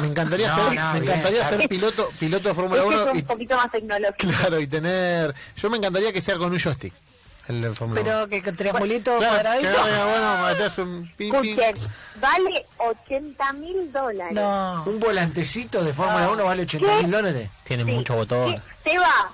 Me 0.00 0.06
encantaría 0.06 0.46
No, 0.46 0.54
ser, 0.54 0.64
no, 0.66 0.70
me 0.92 1.00
bien, 1.00 1.02
encantaría 1.12 1.40
claro. 1.40 1.58
ser 1.58 1.68
piloto, 1.68 2.08
piloto 2.20 2.48
de 2.48 2.54
Fórmula 2.54 2.82
Este 2.84 2.94
1 2.94 3.08
es 3.08 3.14
y 3.16 3.18
un 3.18 3.24
poquito 3.26 3.56
más 3.56 3.70
tecnológico. 3.72 4.32
claro, 4.38 4.60
y 4.60 4.66
tener 4.68 5.34
yo 5.56 5.68
me 5.68 5.78
encantaría 5.78 6.12
que 6.12 6.20
sea 6.20 6.36
con 6.38 6.52
un 6.52 6.60
joystick 6.60 6.94
el 7.48 7.64
1. 7.78 7.94
Pero 7.94 8.28
que 8.28 8.42
con 8.42 8.56
triangulito 8.56 9.18
Claro, 9.18 9.36
que 9.36 9.42
cuadradito. 9.42 9.82
vaya, 9.82 10.04
bueno, 10.04 10.46
metés 10.48 10.78
un 10.78 11.12
pim. 11.16 11.34
Escuchen, 11.34 11.76
vale 12.16 12.66
80 12.78 13.52
mil 13.54 13.92
dólares. 13.92 14.34
No. 14.34 14.82
Un 14.86 14.98
volantecito 15.00 15.82
de 15.84 15.92
Fórmula 15.92 16.30
1 16.30 16.44
vale 16.44 16.62
80 16.62 16.96
mil 17.02 17.10
dólares. 17.10 17.50
Tiene 17.64 17.84
Sí. 17.84 17.90
muchos 17.92 18.16
botones. 18.16 18.62
¿Qué- 18.82 18.90
Seba, 18.92 19.32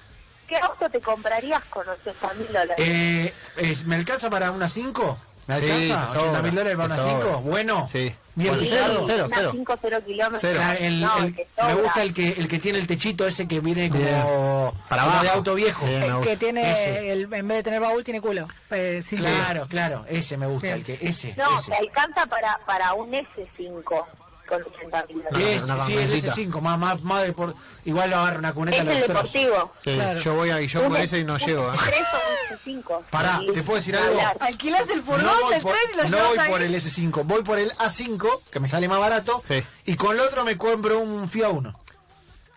¿qué 0.48 0.56
auto 0.58 0.88
te 0.90 1.00
comprarías 1.00 1.64
con 1.66 1.88
80 1.88 2.34
mil 2.34 2.46
dólares? 2.48 2.76
Eh, 2.78 3.32
es- 3.56 3.84
¿Me 3.84 3.96
alcanza 3.96 4.28
para 4.30 4.50
una 4.50 4.68
5? 4.68 5.18
¿Me 5.54 5.60
Sí, 5.60 5.70
alcanza? 5.90 6.12
te 6.12 6.18
80 6.18 6.20
sobra, 6.28 6.42
mil 6.42 6.54
dólares 6.54 6.76
para 6.76 6.86
una 6.94 6.98
sobra. 6.98 7.20
5? 7.22 7.40
Bueno. 7.40 7.88
Sí. 7.90 8.14
Bien 8.36 8.50
Bueno, 8.54 8.62
pisado. 8.62 9.04
cero, 9.06 9.26
cero. 9.34 9.48
5 9.52 9.78
0 9.82 9.98
kilómetros. 10.06 10.40
Cero. 10.40 10.60
El- 10.78 11.00
No, 11.00 11.18
el- 11.18 11.34
te 11.34 11.46
me 11.66 11.74
gusta 11.74 12.02
el 12.02 12.14
que 12.14 12.28
el 12.28 12.48
que 12.48 12.58
tiene 12.60 12.78
el 12.78 12.86
techito 12.86 13.26
ese 13.26 13.46
que 13.48 13.60
viene 13.60 13.90
como 13.90 14.02
Bien. 14.02 14.82
Para 14.88 15.02
abajo. 15.02 15.22
de 15.24 15.28
auto 15.30 15.54
viejo. 15.54 15.84
El 15.86 16.20
que 16.22 16.36
tiene, 16.36 17.10
el, 17.12 17.22
en 17.22 17.48
vez 17.48 17.56
de 17.58 17.62
tener 17.64 17.80
baúl, 17.80 18.02
tiene 18.04 18.20
culo. 18.20 18.46
Eh, 18.70 19.02
sin 19.06 19.18
Claro, 19.18 19.66
claro, 19.68 20.04
ese 20.08 20.36
me 20.36 20.46
gusta, 20.46 20.68
Bien. 20.68 20.78
el 20.78 20.84
que 20.84 20.98
ese, 21.00 21.34
No, 21.36 21.58
ese. 21.58 21.72
te 21.72 21.76
alcanza 21.76 22.26
para, 22.26 22.58
para 22.66 22.94
un 22.94 23.10
S5 23.12 24.06
con 24.50 24.62
80 24.62 25.06
mil 25.08 25.16
No, 25.18 25.30
dólares. 25.30 25.62
Ese, 25.62 25.72
una 25.72 25.84
sí, 25.84 25.92
el 25.94 25.98
camionetita. 26.00 26.34
S5, 26.34 26.60
más, 26.60 26.78
más, 26.78 27.02
más 27.02 27.22
de 27.22 27.32
por... 27.32 27.54
Igual 27.86 28.10
lo 28.10 28.16
agarra 28.16 28.38
una 28.38 28.52
cuneta 28.52 28.82
Es 28.82 28.88
el 29.02 29.08
deportivo. 29.08 29.72
Sí, 29.82 29.94
Claro. 29.94 30.20
yo 30.20 30.34
voy 30.34 30.50
a 30.50 30.60
yo 30.60 30.82
con 30.82 30.96
ese 30.96 31.18
y 31.20 31.24
no 31.24 31.38
llego. 31.38 31.72
¿eh? 31.72 31.76
S3 31.76 32.06
o 32.12 32.72
un 32.74 32.82
S5. 32.84 33.02
Pará, 33.10 33.40
¿te 33.54 33.62
puedo 33.62 33.76
decir 33.78 33.96
algo? 33.96 34.10
hablar. 34.10 34.36
Alquilás 34.40 34.88
el 34.90 35.02
furgón 35.02 35.22
No 35.22 35.40
voy, 35.40 35.54
del 35.54 35.62
por, 35.62 35.72
tren 35.72 35.90
y 36.06 36.10
lo 36.10 36.18
no 36.18 36.28
voy 36.28 36.38
ahí. 36.38 36.50
por 36.50 36.62
el 36.62 36.74
S5, 36.74 37.22
voy 37.24 37.42
por 37.42 37.58
el 37.58 37.70
A5, 37.72 38.40
que 38.50 38.60
me 38.60 38.68
sale 38.68 38.88
más 38.88 38.98
barato, 39.00 39.40
Sí. 39.44 39.62
y 39.86 39.96
con 39.96 40.14
el 40.16 40.20
otro 40.20 40.44
me 40.44 40.58
compro 40.58 40.98
un 40.98 41.28
FIA 41.28 41.48
1. 41.48 41.74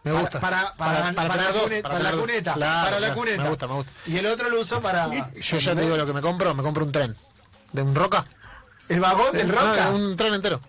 Me 0.03 0.11
Para- 0.11 0.21
gusta. 0.21 0.39
Para, 0.41 0.73
para, 0.75 1.13
para, 1.13 1.29
tener 1.29 1.37
la, 1.45 1.51
dos, 1.53 1.63
cuneta, 1.63 1.89
para 1.89 1.99
la 2.03 2.11
cuneta. 2.11 2.53
Claro, 2.55 2.83
para 2.83 2.99
la 2.99 3.07
claro, 3.07 3.15
cuneta. 3.21 3.43
Me 3.43 3.49
gusta, 3.49 3.67
me 3.67 3.73
gusta. 3.75 3.91
Y 4.07 4.17
el 4.17 4.25
otro 4.25 4.49
lo 4.49 4.59
uso 4.59 4.81
para... 4.81 5.07
Yo 5.33 5.57
ya 5.59 5.75
te 5.75 5.81
digo 5.81 5.95
lo 5.95 6.05
que 6.05 6.11
me 6.13 6.19
compro, 6.21 6.53
me 6.53 6.61
compro 6.61 6.83
un 6.83 6.91
tren. 6.91 7.15
¿De 7.71 7.81
un 7.81 7.95
roca? 7.95 8.25
¿El 8.89 8.99
vagón 8.99 9.31
del 9.31 9.47
No, 9.49 9.61
Roca? 9.61 9.89
un 9.91 10.17
tren 10.17 10.33
entero. 10.33 10.59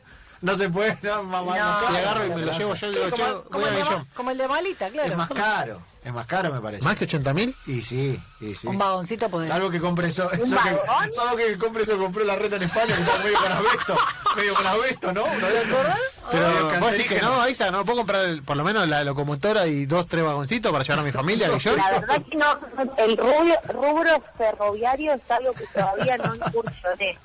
No 0.44 0.54
se 0.58 0.68
puede, 0.68 0.98
no, 1.02 1.22
mamá, 1.22 1.56
No. 1.56 1.80
no, 1.80 1.88
agarro 1.96 2.26
y 2.26 2.28
no 2.28 2.36
me 2.36 2.42
lo 2.42 2.52
llevo 2.52 2.74
yo 2.74 2.86
y 2.86 2.90
digo, 2.94 3.10
como, 3.10 3.16
"Che, 3.24 3.32
como 3.50 3.60
voy 3.60 3.64
a 3.64 3.78
el. 3.78 3.84
Ma- 3.84 4.06
como 4.14 4.30
el 4.30 4.36
de 4.38 4.48
Malita, 4.48 4.90
claro. 4.90 5.10
Es 5.10 5.16
más 5.16 5.28
caro, 5.30 5.82
es 6.04 6.12
más 6.12 6.26
caro 6.26 6.52
me 6.52 6.60
parece. 6.60 6.84
¿Más 6.84 6.98
que 6.98 7.04
80 7.04 7.32
mil? 7.32 7.56
Y 7.66 7.80
sí, 7.80 8.20
y 8.42 8.54
sí. 8.54 8.66
Un 8.66 8.76
vagoncito 8.76 9.30
podés. 9.30 9.48
Salvo 9.48 9.70
que 9.70 9.80
compre 9.80 10.08
eso. 10.08 10.30
eso 10.32 10.42
que, 10.62 11.12
salvo 11.12 11.36
que 11.36 11.56
compre 11.56 11.84
eso, 11.84 11.96
compró 11.96 12.24
la 12.24 12.36
reta 12.36 12.56
en 12.56 12.64
España, 12.64 12.94
que 12.94 13.00
está 13.00 13.18
medio 13.24 13.38
con 13.38 13.52
asbesto. 13.52 13.96
medio 14.36 14.54
con 14.54 14.66
asbesto, 14.66 15.12
¿no? 15.14 15.26
Esos. 15.26 15.86
Pero 16.30 16.78
vos 16.80 16.92
decís 16.92 17.06
que 17.08 17.20
no, 17.22 17.40
Aiza, 17.40 17.70
no 17.70 17.82
puedo 17.86 17.98
comprar 17.98 18.24
el- 18.26 18.42
por 18.42 18.56
lo 18.58 18.64
menos 18.64 18.86
la 18.86 19.02
locomotora 19.02 19.66
y 19.66 19.86
dos, 19.86 20.06
tres 20.06 20.24
vagoncitos 20.24 20.70
para 20.72 20.84
llevar 20.84 20.98
a 20.98 21.02
mi 21.04 21.12
familia, 21.12 21.48
que 21.48 21.58
yo. 21.58 21.74
La 21.74 21.90
verdad 21.90 22.22
que 22.30 22.36
no, 22.36 22.58
el 22.98 23.16
rubro, 23.16 23.54
rubro 23.72 24.22
ferroviario 24.36 25.14
es 25.14 25.22
algo 25.30 25.52
que 25.54 25.64
todavía 25.68 26.18
no 26.18 26.34
incursioné. 26.34 27.18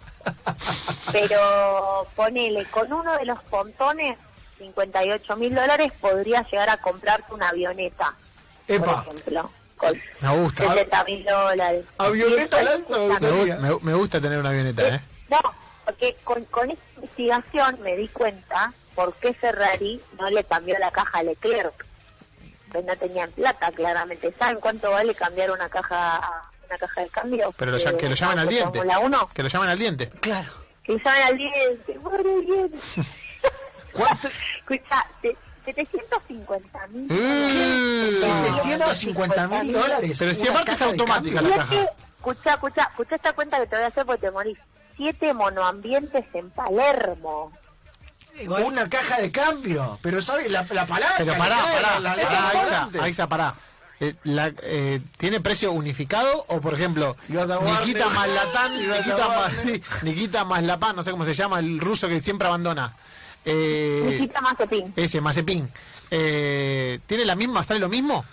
Pero 1.12 2.08
ponele, 2.16 2.66
con 2.66 2.92
uno 2.94 3.18
de 3.18 3.26
los 3.26 3.42
pontones, 3.44 4.18
58 4.60 5.36
mil 5.38 5.56
dólares, 5.56 5.92
podría 6.00 6.44
llegar 6.50 6.70
a 6.70 6.78
comprarte 6.78 7.34
una 7.34 7.50
avioneta, 7.50 8.14
Epa. 8.68 9.04
por 9.04 9.14
ejemplo, 9.16 9.52
con 9.78 10.02
Me 10.22 10.38
gusta. 10.38 10.68
60 10.68 11.04
mil 11.06 11.24
dólares. 11.26 11.86
Avioneta 11.98 12.62
lanza, 12.64 12.98
Me, 12.98 13.56
me- 13.56 13.80
me 13.82 13.94
gusta 13.94 14.20
tener 14.22 14.38
una 14.40 14.50
avioneta, 14.50 14.88
¿eh? 14.96 15.02
No, 15.30 15.38
porque 15.86 16.16
con, 16.24 16.44
con 16.46 16.70
esta 16.72 16.84
investigación 16.98 17.80
me 17.82 17.96
di 17.96 18.08
cuenta 18.10 18.74
por 18.96 19.14
qué 19.16 19.34
Ferrari 19.34 20.02
no 20.20 20.30
le 20.30 20.44
cambió 20.44 20.78
la 20.78 20.92
caja 20.92 21.20
a 21.20 21.24
Leclerc. 21.24 21.86
Pues 22.72 22.86
no 22.86 22.96
tenían 22.98 23.32
plata, 23.32 23.72
claramente. 23.72 24.32
¿Saben 24.38 24.60
cuánto 24.60 24.92
vale 24.92 25.16
cambiar 25.16 25.50
una 25.52 25.70
caja 25.70 26.22
una 26.70 26.78
caja 26.78 27.02
de 27.02 27.10
cambio? 27.10 27.54
Pero 27.58 27.72
que 27.98 28.10
lo 28.10 28.16
llamen 28.16 28.40
al 28.40 28.48
diente. 28.50 28.80
1? 28.80 29.30
Que 29.34 29.44
lo 29.44 29.50
llamen 29.50 29.70
al 29.70 29.80
diente. 29.80 30.10
Claro. 30.22 30.52
Que 30.84 30.94
lo 30.94 31.00
llamen 31.00 31.24
al 31.24 31.38
diente. 31.38 32.00
Muy 32.00 32.46
bien. 32.46 32.72
¿Cuánto? 33.94 34.28
Escucha, 34.60 35.06
se- 35.22 35.36
750 35.66 36.88
mil. 36.88 37.06
Mm. 37.12 38.22
750 38.62 39.48
mil 39.48 39.74
dólares. 39.74 40.16
Pero 40.18 40.34
si 40.36 40.48
aparte 40.48 40.72
es 40.72 40.82
automática 40.82 41.42
la 41.42 41.58
caja. 41.58 41.76
Escucha, 42.18 42.54
escucha, 42.54 42.84
escucha 42.92 43.16
esta 43.16 43.34
cuenta 43.34 43.60
que 43.60 43.68
te 43.68 43.76
voy 43.76 43.86
a 43.86 43.88
hacer 43.88 44.06
porque 44.06 44.22
te 44.22 44.32
morís. 44.32 44.58
Siete 44.98 45.34
monoambientes 45.34 46.26
en 46.34 46.50
Palermo. 46.52 47.52
Igual. 48.40 48.64
Una 48.64 48.90
caja 48.90 49.20
de 49.22 49.32
cambio. 49.32 49.98
Pero 50.02 50.22
¿sabes? 50.22 50.50
La, 50.52 50.66
la 50.72 50.86
palanca. 50.86 51.16
Pero 51.18 51.34
pará, 51.38 51.58
pará, 51.58 52.00
la- 52.00 52.16
la- 52.16 52.24
pará, 52.24 52.40
la- 52.42 52.50
Aiza, 52.50 52.64
volante. 52.64 53.02
Aiza, 53.02 53.28
pará. 53.30 53.56
Eh, 54.02 54.16
la- 54.24 54.54
eh, 54.64 55.02
¿Tiene 55.18 55.42
precio 55.42 55.72
unificado 55.74 56.46
o, 56.48 56.62
por 56.62 56.74
ejemplo, 56.74 57.16
Si 57.22 57.34
vas 57.34 57.50
a 57.50 57.60
Warner- 57.60 57.82
Nikita 57.86 58.08
Maslatán, 58.10 58.80
si 58.80 58.88
Nikita, 58.88 59.18
Ma- 59.28 59.40
Warner. 59.40 59.60
sí, 59.60 59.84
Nikita 60.04 60.46
Maslapán, 60.46 60.96
no 60.96 61.04
sé 61.04 61.12
cómo 61.12 61.26
se 61.26 61.34
llama, 61.34 61.60
el 61.60 61.80
ruso 61.80 62.08
que 62.08 62.22
siempre 62.22 62.48
abandona? 62.48 62.96
Eh, 63.44 64.18
Nikita 64.20 64.40
Mazepin. 64.42 64.94
ese, 64.96 65.20
Mazepin. 65.22 65.70
Eh, 66.12 67.00
¿Tiene 67.08 67.26
la 67.26 67.36
misma, 67.36 67.64
sale 67.64 67.80
lo 67.82 67.90
mismo? 67.90 68.24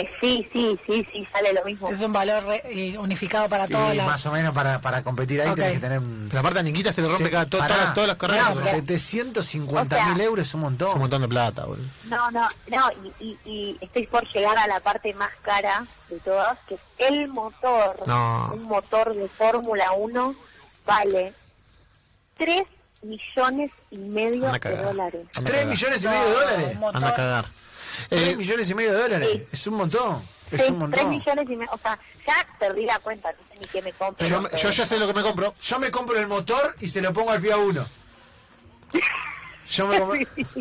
Eh, 0.00 0.10
sí, 0.20 0.48
sí, 0.52 0.78
sí, 0.86 1.06
sí, 1.12 1.26
sale 1.32 1.52
lo 1.52 1.64
mismo. 1.64 1.88
Es 1.90 2.00
un 2.00 2.12
valor 2.12 2.44
re- 2.44 2.62
eh, 2.66 2.96
unificado 2.98 3.48
para 3.48 3.66
Sí, 3.66 3.72
todas 3.72 3.96
las... 3.96 4.06
más 4.06 4.26
o 4.26 4.32
menos 4.32 4.54
para, 4.54 4.80
para 4.80 5.02
competir 5.02 5.40
ahí 5.42 5.48
Ok. 5.50 5.56
tenés 5.56 5.72
que 5.72 5.78
tener 5.80 5.98
un... 5.98 6.26
Pero 6.28 6.40
aparte 6.40 6.58
a 6.60 6.62
Nikita 6.62 6.92
se 6.92 7.02
le 7.02 7.08
rompe 7.08 7.24
Se- 7.24 7.30
cada, 7.30 7.44
to- 7.46 7.58
todas, 7.58 7.94
todas 7.94 8.08
las 8.08 8.16
carreras. 8.16 8.44
No, 8.54 8.60
es 8.60 8.66
pero- 8.66 8.76
750 8.76 10.04
mil 10.04 10.12
O 10.12 10.16
sea- 10.16 10.24
euros 10.24 10.46
es 10.46 10.54
un 10.54 10.60
montón. 10.60 10.92
un 10.94 10.98
montón 11.00 11.22
de 11.22 11.28
plata, 11.28 11.64
boludo. 11.64 11.84
No, 12.04 12.30
no, 12.30 12.48
no, 12.68 12.90
y, 13.20 13.24
y, 13.24 13.38
y 13.44 13.78
estoy 13.80 14.06
por 14.06 14.26
llegar 14.32 14.56
a 14.58 14.66
la 14.66 14.80
parte 14.80 15.12
más 15.14 15.30
cara 15.42 15.84
de 16.08 16.18
todas, 16.20 16.58
que 16.68 16.74
es 16.74 16.80
el 16.98 17.28
motor. 17.28 17.96
No. 18.06 18.50
Un 18.54 18.62
motor 18.64 19.14
de 19.14 19.28
Fórmula 19.28 19.92
1 19.92 20.34
vale 20.86 21.32
3 22.36 22.62
millones 23.02 23.70
y 23.90 23.98
medio 23.98 24.50
de 24.52 24.76
dólares. 24.76 25.26
Anda 25.36 25.40
a 25.40 25.44
3 25.44 25.50
cagar. 25.52 25.66
millones 25.66 26.04
y 26.04 26.08
medio 26.08 26.24
de 26.28 26.32
dólares. 26.34 26.78
Anda 26.94 27.08
a 27.08 27.14
cagar. 27.14 27.44
3 28.08 28.22
Eh, 28.28 28.36
millones 28.36 28.70
y 28.70 28.74
medio 28.74 28.92
de 28.92 28.98
dólares. 29.02 29.28
Sí. 29.32 29.46
Es 29.52 29.66
un 29.66 29.74
montón. 29.74 30.22
Es 30.50 30.60
Sí, 30.62 30.66
un 30.68 30.78
3 30.78 30.78
montón. 30.78 31.10
millones 31.10 31.44
y 31.50 31.56
medio, 31.56 31.72
o 31.72 31.78
sea, 31.78 31.98
ya 32.26 32.46
perdí 32.58 32.84
la 32.86 32.98
cuenta, 33.00 33.30
no 33.32 33.38
sé 33.54 33.60
ni 33.60 33.66
qué 33.66 33.82
me 33.82 33.92
compro. 33.92 34.26
yo, 34.26 34.42
me- 34.42 34.50
yo 34.58 34.70
ya 34.70 34.86
sé 34.86 34.98
lo 34.98 35.06
que 35.06 35.12
me 35.14 35.22
compro. 35.22 35.54
Yo 35.60 35.78
me 35.78 35.90
compro 35.90 36.18
el 36.18 36.26
motor 36.28 36.74
y 36.80 36.88
se 36.88 37.00
lo 37.02 37.12
pongo 37.12 37.30
al 37.32 37.40
FIA 37.40 37.56
1. 37.58 37.86
Yo 39.70 39.86
me 39.86 39.98
compro... 40.00 40.18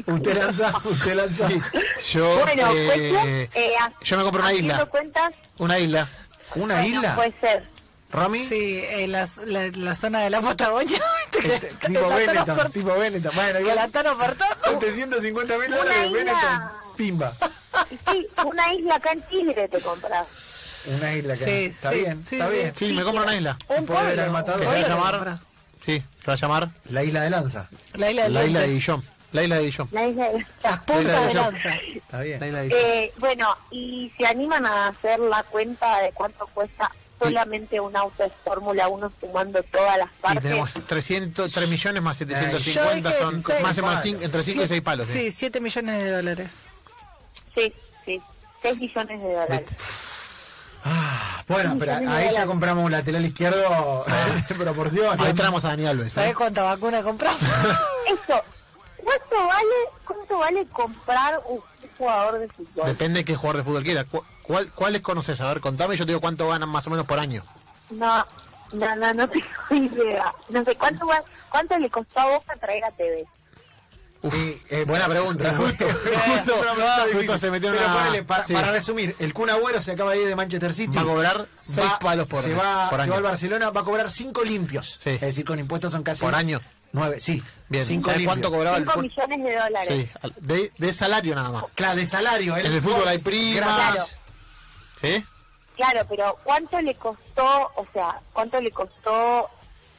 Usted 0.08 0.38
lanza, 0.38 0.74
usted 0.84 1.16
lanza. 1.16 1.48
Yo, 2.12 2.40
Bueno, 2.40 2.72
eh, 2.74 2.86
cuestión, 2.86 3.28
eh, 3.28 3.50
yo 4.02 4.18
me 4.18 4.24
compro 4.24 4.42
una 4.42 4.54
isla. 4.54 4.86
cuentas, 4.88 5.34
Una 5.60 5.80
isla. 5.80 6.10
¿Una 6.56 6.74
bueno, 6.82 6.88
isla? 6.98 7.16
Puede 7.16 7.34
ser. 7.40 7.70
¿Romy? 8.12 8.46
Sí, 8.48 8.84
en 8.86 9.12
la, 9.14 9.26
la, 9.46 9.68
la 9.68 9.96
zona 9.96 10.20
de 10.24 10.30
la 10.30 10.42
Patagonia. 10.42 11.02
Este, 11.38 11.68
tipo 11.88 12.10
Benetton, 12.10 12.72
tipo 12.72 12.94
Benetton. 12.96 13.32
Bueno, 13.36 13.60
que 13.60 13.64
la 13.66 13.72
igual 13.72 13.86
están 13.86 14.08
ofertando. 14.08 14.56
750 14.82 15.58
mil 15.58 15.70
dólares 15.72 15.98
isla. 16.06 16.12
Benetton. 16.18 16.87
Pimba. 16.98 17.34
Y 17.92 17.96
sí, 18.12 18.28
una 18.46 18.74
isla 18.74 18.96
acá 18.96 19.12
en 19.14 19.22
Tigre 19.22 19.68
te 19.70 19.80
compras. 19.80 20.28
Una 20.88 21.14
isla 21.16 21.36
que 21.38 21.46
Sí, 21.46 21.66
está 21.76 21.92
sí, 21.92 21.96
bien, 21.98 22.26
sí, 22.28 22.36
está 22.38 22.48
sí. 22.50 22.54
bien. 22.56 22.74
Sí, 22.78 22.94
me 22.94 23.04
compro 23.04 23.24
una 23.24 23.36
isla. 23.36 23.58
Un 23.68 23.86
Poder 23.86 23.88
ver 23.88 24.06
pueblo. 24.06 24.24
al 24.24 24.32
matador. 24.32 24.60
Se 24.62 24.66
va 24.66 24.72
a 24.72 24.76
pueblo 24.76 24.96
llamar. 24.96 25.40
Sí, 25.86 26.04
se 26.20 26.28
va 26.28 26.34
a 26.34 26.38
llamar 26.38 26.70
La 26.90 27.04
isla 27.04 27.22
de 27.22 27.30
Lanza. 27.30 27.70
La 27.94 28.10
isla 28.12 28.24
de 28.24 28.30
la 28.30 28.46
isla 28.46 28.60
de 28.62 28.68
Lanza. 28.68 28.74
Guillón. 28.74 29.04
La 29.34 29.44
isla 29.44 29.56
de 29.58 29.64
Guillón. 29.66 29.90
La 29.92 30.08
isla 30.08 30.30
de... 30.32 30.46
Las 30.64 30.80
puntas 30.80 31.04
La 31.06 31.12
isla 31.12 31.20
de 31.22 31.28
de 31.28 31.34
lanza. 31.34 31.76
Está 31.96 32.20
bien. 32.22 32.40
La 32.40 32.48
isla 32.48 32.62
de. 32.62 32.68
Eh, 33.04 33.14
bueno, 33.18 33.56
y 33.72 34.12
se 34.18 34.26
animan 34.26 34.66
a 34.66 34.88
hacer 34.88 35.20
la 35.20 35.44
cuenta 35.44 36.00
de 36.02 36.12
cuánto 36.14 36.48
cuesta 36.48 36.92
solamente 37.20 37.80
un 37.80 37.96
auto 37.98 38.24
de 38.24 38.30
Fórmula 38.44 38.88
1 38.88 39.12
sumando 39.20 39.62
todas 39.64 39.98
las 39.98 40.08
Y 40.08 40.22
partes. 40.22 40.44
tenemos 40.44 40.72
300, 40.74 41.52
3 41.52 41.70
millones 41.70 42.02
más 42.04 42.20
Yo 42.20 42.28
750 42.28 43.10
dije 43.10 43.22
son 43.22 43.44
más 43.64 43.78
o 43.78 43.82
menos 43.82 44.00
palos. 44.00 44.06
cin- 44.06 44.24
entre 44.24 44.44
5 44.44 44.64
y 44.64 44.68
6 44.68 44.82
palos. 44.82 45.08
Sí, 45.08 45.32
7 45.32 45.60
millones 45.60 46.04
de 46.04 46.12
dólares. 46.12 46.54
Sí, 47.58 47.74
sí, 48.06 48.22
6 48.62 48.82
millones 48.82 49.20
de 49.22 49.34
dólares. 49.34 49.70
Bueno, 51.48 51.76
pero 51.80 51.94
ahí 51.96 52.30
ya 52.32 52.46
compramos 52.46 52.86
un 52.86 52.92
lateral 52.92 53.26
izquierdo 53.26 54.06
en 54.50 54.58
proporción. 54.58 55.20
Ahí 55.20 55.34
traemos 55.34 55.66
a 55.66 55.70
Dani 55.70 55.86
Alves. 55.88 56.14
¿Sabes 56.14 56.32
¿eh? 56.32 56.36
cuánta 56.36 56.62
vacuna 56.64 57.02
compramos? 57.02 57.42
Eso, 58.08 58.42
¿cuánto 59.04 59.48
vale, 59.48 59.76
cuánto 60.06 60.38
vale 60.38 60.66
comprar 60.68 61.40
un 61.48 61.60
jugador 61.98 62.40
de 62.40 62.48
fútbol? 62.50 62.86
Depende 62.86 63.20
de 63.20 63.26
qué 63.26 63.36
jugador 63.36 63.58
de 63.58 63.64
fútbol 63.64 63.84
quiera. 63.84 64.04
¿Cu- 64.04 64.24
¿Cuál, 64.44 64.72
¿Cuáles 64.72 65.02
conoces? 65.02 65.42
A 65.42 65.48
ver, 65.48 65.62
contame, 65.62 65.96
yo 65.98 66.06
te 66.06 66.12
digo 66.12 66.22
cuánto 66.22 66.48
ganan 66.50 66.70
más 66.70 66.86
o 66.88 66.90
menos 66.90 67.06
por 67.06 67.18
año. 67.20 67.44
No, 67.90 68.26
no, 68.74 68.96
no, 68.98 69.14
no 69.14 69.28
tengo 69.30 69.46
idea. 69.72 70.34
No 70.50 70.64
sé, 70.64 70.76
¿cuánto, 70.76 71.08
va- 71.08 71.24
cuánto 71.50 71.78
le 71.80 71.90
costó 71.90 72.20
a 72.20 72.26
Boca 72.28 72.56
traer 72.58 72.84
a 72.86 72.92
TV? 72.92 73.26
Y, 74.36 74.62
eh, 74.70 74.84
buena 74.86 75.08
pregunta. 75.08 75.54
Justo, 75.56 75.86
justo, 77.14 77.38
se 77.38 77.52
metió 77.52 77.72
Pero 77.72 77.84
una- 77.86 77.94
ponele, 77.94 78.24
para, 78.24 78.46
sí. 78.46 78.54
para 78.54 78.72
resumir, 78.72 79.16
el 79.20 79.34
Kun 79.34 79.50
Agüero 79.50 79.82
se 79.82 79.92
acaba 79.94 80.12
de 80.14 80.22
ir 80.24 80.28
de 80.28 80.36
Manchester 80.36 80.74
City. 80.74 80.96
Va 80.96 81.02
a 81.02 81.06
cobrar 81.06 81.48
6 81.62 81.88
Va- 81.88 82.00
palos 82.00 82.28
por, 82.28 82.42
se 82.42 82.54
va, 82.54 82.90
por 82.90 83.00
se 83.00 83.04
año. 83.04 83.12
va 83.12 83.18
al 83.18 83.24
Barcelona, 83.24 83.70
va 83.70 83.82
a 83.82 83.84
cobrar 83.84 84.10
5 84.10 84.44
limpios. 84.44 85.00
Sí. 85.04 85.12
Es 85.12 85.22
decir, 85.22 85.46
con 85.46 85.60
impuestos 85.60 85.92
son 85.92 86.04
casi... 86.04 86.22
Por 86.22 86.36
año. 86.36 86.60
9, 86.94 87.20
sí. 87.20 87.44
Bien, 87.68 87.86
cinco 87.86 88.06
¿sabes 88.06 88.20
limpios. 88.20 88.34
cuánto 88.36 88.52
cobraba 88.52 88.78
el 88.78 88.84
5 88.84 88.94
fútbol? 88.94 89.10
millones 89.10 89.44
de 89.44 89.56
dólares. 89.60 89.88
Sí, 89.90 90.30
de, 90.38 90.72
de 90.78 90.94
salario 90.94 91.36
nada 91.36 91.50
más. 91.52 91.72
Claro, 91.74 91.98
de 91.98 92.06
salario. 92.06 92.56
En 92.58 92.66
el 92.66 92.82
fútbol 92.82 93.08
hay 93.08 93.18
primas. 93.18 93.66
Claro. 93.76 94.04
¿Sí? 95.02 95.26
Claro, 95.76 96.06
pero 96.10 96.38
¿cuánto 96.44 96.82
le 96.82 96.96
costó, 96.96 97.72
o 97.76 97.86
sea, 97.94 98.20
cuánto 98.34 98.60
le 98.62 98.72
costó 98.72 99.48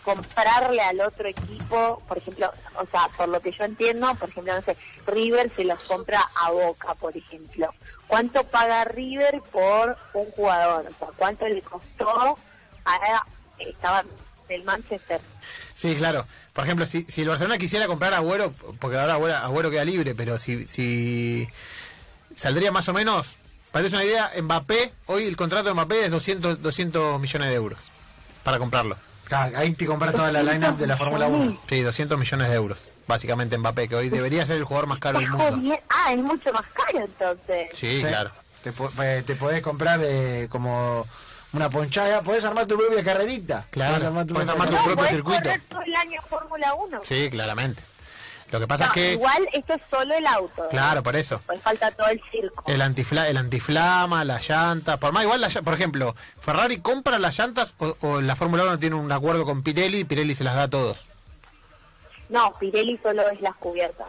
comprarle 0.08 0.80
al 0.80 1.00
otro 1.00 1.28
equipo? 1.28 2.02
Por 2.08 2.16
ejemplo, 2.16 2.50
o 2.76 2.86
sea, 2.90 3.08
por 3.16 3.28
lo 3.28 3.40
que 3.40 3.52
yo 3.52 3.64
entiendo, 3.64 4.14
por 4.14 4.30
ejemplo, 4.30 4.54
no 4.54 4.62
sé, 4.62 4.74
River 5.06 5.52
se 5.54 5.64
los 5.64 5.82
compra 5.84 6.26
a 6.42 6.50
Boca, 6.50 6.94
por 6.94 7.14
ejemplo. 7.14 7.74
¿Cuánto 8.06 8.42
paga 8.44 8.84
River 8.84 9.42
por 9.52 9.98
un 10.14 10.30
jugador? 10.30 10.86
O 10.86 10.98
sea, 10.98 11.08
¿cuánto 11.14 11.46
le 11.46 11.60
costó 11.60 12.38
a 12.86 13.26
estaba 13.58 14.02
del 14.48 14.64
Manchester? 14.64 15.20
Sí, 15.74 15.94
claro. 15.96 16.24
Por 16.54 16.64
ejemplo, 16.64 16.86
si, 16.86 17.04
si 17.04 17.20
el 17.20 17.28
Barcelona 17.28 17.58
quisiera 17.58 17.86
comprar 17.86 18.14
a 18.14 18.18
Agüero, 18.18 18.54
porque 18.80 18.98
ahora 18.98 19.14
Agüero, 19.14 19.36
Agüero 19.36 19.70
queda 19.70 19.84
libre, 19.84 20.14
pero 20.14 20.38
si, 20.38 20.66
si 20.66 21.46
saldría 22.34 22.72
más 22.72 22.88
o 22.88 22.94
menos, 22.94 23.36
parece 23.72 23.94
una 23.94 24.04
idea, 24.04 24.32
Mbappé, 24.40 24.90
hoy 25.06 25.24
el 25.24 25.36
contrato 25.36 25.68
de 25.68 25.74
Mbappé 25.74 26.06
es 26.06 26.10
200, 26.10 26.62
200 26.62 27.20
millones 27.20 27.48
de 27.50 27.54
euros 27.54 27.92
para 28.42 28.58
comprarlo. 28.58 28.96
Ahí 29.30 29.73
te 29.73 29.87
compras 29.87 30.14
toda 30.14 30.32
la 30.32 30.42
lineup 30.42 30.76
de 30.78 30.87
la 30.87 30.97
Fórmula 30.97 31.26
1. 31.26 31.61
Sí, 31.68 31.80
200 31.82 32.18
millones 32.18 32.49
de 32.49 32.54
euros, 32.54 32.88
básicamente 33.06 33.56
Mbappé, 33.58 33.88
que 33.88 33.94
hoy 33.97 34.08
debería 34.08 34.44
ser 34.47 34.56
el 34.56 34.64
jugador 34.64 34.88
más 34.88 34.99
caro 34.99 35.18
del 35.20 35.30
mundo. 35.30 35.56
bien. 35.58 35.80
Ah, 35.90 36.12
es 36.12 36.18
mucho 36.18 36.52
más 36.52 36.62
caro 36.75 37.04
entonces. 37.04 37.68
Sí, 37.75 37.99
claro. 38.00 38.30
Te, 38.62 38.73
po- 38.73 38.90
eh, 39.02 39.23
te 39.26 39.37
podés 39.37 39.61
comprar 39.62 40.00
eh, 40.02 40.49
como 40.50 41.06
una 41.52 41.70
ponchada, 41.70 42.23
podés 42.23 42.44
armar 42.44 42.66
tu 42.66 42.76
propia 42.76 43.02
carrerita. 43.04 43.66
Claro, 43.70 43.92
Podés 43.94 44.06
armar 44.06 44.26
tu 44.26 44.35
podés 44.35 44.49
armar 44.49 44.68
tu. 44.68 44.75
No, 44.75 44.78
propio 44.82 44.97
podés 44.97 45.12
circuito. 45.12 45.50
todo 45.68 45.82
el 45.82 45.94
año 45.94 46.20
Fórmula 46.28 46.75
1. 46.75 47.00
Sí, 47.04 47.30
claramente. 47.30 47.82
Lo 48.50 48.58
que 48.60 48.66
pasa 48.66 48.84
No, 48.86 48.90
es 48.90 48.94
que, 48.94 49.12
Igual 49.12 49.48
esto 49.52 49.74
es 49.74 49.82
solo 49.90 50.14
el 50.14 50.26
auto. 50.26 50.64
¿eh? 50.64 50.68
claro, 50.70 51.02
por 51.02 51.14
eso. 51.16 51.40
Pues 51.46 51.60
falta 51.60 51.90
todo 51.90 52.06
el 52.08 52.20
circo. 52.30 52.64
El, 52.66 52.80
antifla, 52.80 53.28
el 53.28 53.36
antiflama, 53.36 54.24
las 54.24 54.48
llantas. 54.48 54.96
Por 54.98 55.12
más 55.12 55.24
igual, 55.24 55.40
la 55.42 55.48
por 55.62 55.74
ejemplo, 55.74 56.16
¿Ferrari 56.40 56.80
compra 56.80 57.18
las 57.18 57.38
llantas 57.38 57.74
o, 57.78 57.96
o 58.00 58.20
la 58.22 58.36
Fórmula 58.36 58.62
1 58.64 58.78
tiene 58.78 58.96
un 58.96 59.12
acuerdo 59.12 59.44
con 59.44 59.62
Pirelli 59.62 59.98
y 59.98 60.04
Pirelli 60.04 60.34
se 60.34 60.44
las 60.44 60.54
da 60.56 60.62
a 60.64 60.68
todos? 60.68 61.06
No, 62.30 62.54
Pirelli 62.58 62.98
solo 63.02 63.28
es 63.28 63.40
las 63.42 63.54
cubiertas. 63.56 64.06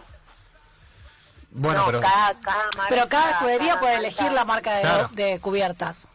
Bueno, 1.52 1.80
no, 1.82 1.86
pero. 1.88 2.02
cada, 2.02 2.34
cada 2.42 2.64
marca, 2.78 2.86
Pero 2.90 3.10
cada 3.10 3.32
escudería 3.32 3.80
puede 3.80 3.94
marca- 3.96 4.08
elegir 4.08 4.32
la 4.32 4.46
marca 4.46 4.76
de, 4.76 4.82
Claro. 4.82 5.10
de 5.14 5.40
cubiertas. 5.40 6.08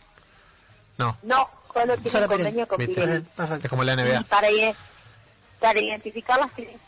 No, 0.96 1.16
No, 1.22 1.50
solo 1.72 1.94
tiene 1.96 2.10
Solo 2.10 2.28
convenio 2.28 2.68
con. 2.68 2.78
Pirelli. 2.78 3.26
es 3.62 3.68
como 3.68 3.82
la 3.84 3.92
Y 3.94 3.96
NBA. 3.96 4.22
para, 4.28 4.46
para 5.60 5.78
identificarlas 5.80 6.50
tienen 6.54 6.78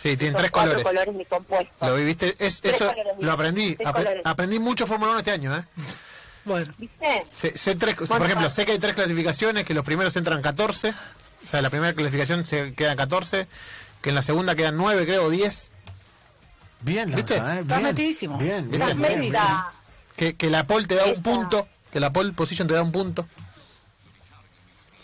Sí, 0.00 0.16
tienen 0.16 0.32
Son 0.32 0.40
tres 0.40 0.50
colores. 0.50 0.82
colores 0.82 1.14
de 1.18 1.24
compuesto. 1.26 1.86
Lo 1.86 1.94
vi, 1.96 2.04
viste, 2.04 2.34
es, 2.38 2.62
Tres 2.62 2.76
eso 2.76 2.86
colores, 2.88 3.12
lo 3.18 3.32
aprendí. 3.32 3.76
Apre- 3.76 4.22
aprendí 4.24 4.58
mucho 4.58 4.86
Fórmula 4.86 5.10
1 5.10 5.18
este 5.18 5.30
año, 5.32 5.54
¿eh? 5.54 5.64
Bueno. 6.46 6.72
¿Viste? 6.78 7.24
Sé, 7.36 7.58
sé 7.58 7.74
tres, 7.74 7.96
por 7.96 8.08
Bueno, 8.08 8.24
ejemplo, 8.24 8.48
pa- 8.48 8.54
sé 8.54 8.64
que 8.64 8.72
hay 8.72 8.78
tres 8.78 8.94
clasificaciones, 8.94 9.64
que 9.64 9.74
los 9.74 9.84
primeros 9.84 10.16
entran 10.16 10.40
14, 10.40 10.88
o 10.90 11.48
sea, 11.50 11.60
la 11.60 11.68
primera 11.68 11.92
clasificación 11.92 12.46
se 12.46 12.72
quedan 12.72 12.96
14, 12.96 13.46
que 14.00 14.08
en 14.08 14.14
la 14.14 14.22
segunda 14.22 14.54
quedan 14.54 14.78
9, 14.78 15.04
creo, 15.04 15.24
o 15.24 15.30
10, 15.30 15.70
Bien, 16.82 17.14
¿Viste? 17.14 17.36
Lanza, 17.36 17.56
¿eh? 17.56 17.60
Estás 17.60 17.82
metidísimo. 17.82 18.38
Bien, 18.38 18.70
bien, 18.70 18.98
bien, 19.02 19.20
bien. 19.20 19.34
Que, 20.16 20.34
que 20.34 20.48
la 20.48 20.66
pole 20.66 20.86
te 20.86 20.94
da 20.94 21.04
un 21.04 21.10
Esa. 21.12 21.22
punto, 21.22 21.68
que 21.92 22.00
la 22.00 22.10
pole 22.10 22.32
position 22.32 22.66
te 22.66 22.72
da 22.72 22.82
un 22.82 22.90
punto. 22.92 23.26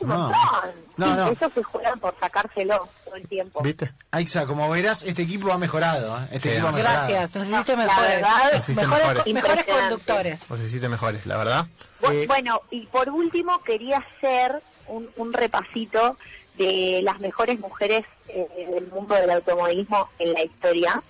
Un 0.01 0.09
No. 0.09 0.19
montón. 0.19 0.71
No, 0.97 1.15
no. 1.15 1.29
Eso 1.29 1.51
se 1.51 1.63
juegan 1.63 1.99
por 2.01 2.15
sacárselo 2.19 2.89
todo 3.05 3.17
el 3.17 3.29
tiempo. 3.29 3.63
¿Viste? 3.63 3.93
Aixa, 4.13 4.47
como 4.47 4.69
verás, 4.71 5.03
este 5.05 5.23
equipo 5.23 5.53
ha 5.53 5.59
mejorado. 5.59 6.17
¿eh? 6.19 6.29
Este 6.33 6.41
Sí, 6.41 6.49
equipo 6.55 6.69
ha 6.69 6.73
mejorado. 6.73 7.09
Gracias, 7.09 7.35
nos 7.35 7.49
hiciste 7.49 7.77
La 7.77 7.85
mejores. 7.85 8.09
verdad, 8.11 8.53
Hiciste 8.59 8.87
mejores, 8.87 9.27
mejores. 9.35 9.65
conductores. 9.65 10.49
Vos 10.49 10.61
hiciste 10.61 10.89
mejores, 10.89 11.27
la 11.27 11.37
verdad. 11.37 11.67
Eh, 12.11 12.25
bueno, 12.27 12.61
y 12.71 12.87
por 12.87 13.11
último 13.11 13.63
quería 13.63 13.99
hacer 13.99 14.63
un, 14.87 15.09
un 15.17 15.33
repasito 15.33 16.17
de 16.57 17.01
las 17.03 17.21
mejores 17.21 17.59
mujeres 17.61 18.05
eh, 18.29 18.47
del 18.71 18.87
mundo 18.89 19.15
del 19.15 19.31
automovilismo 19.31 20.09
en 20.19 20.33
la 20.33 20.43
historia. 20.43 21.03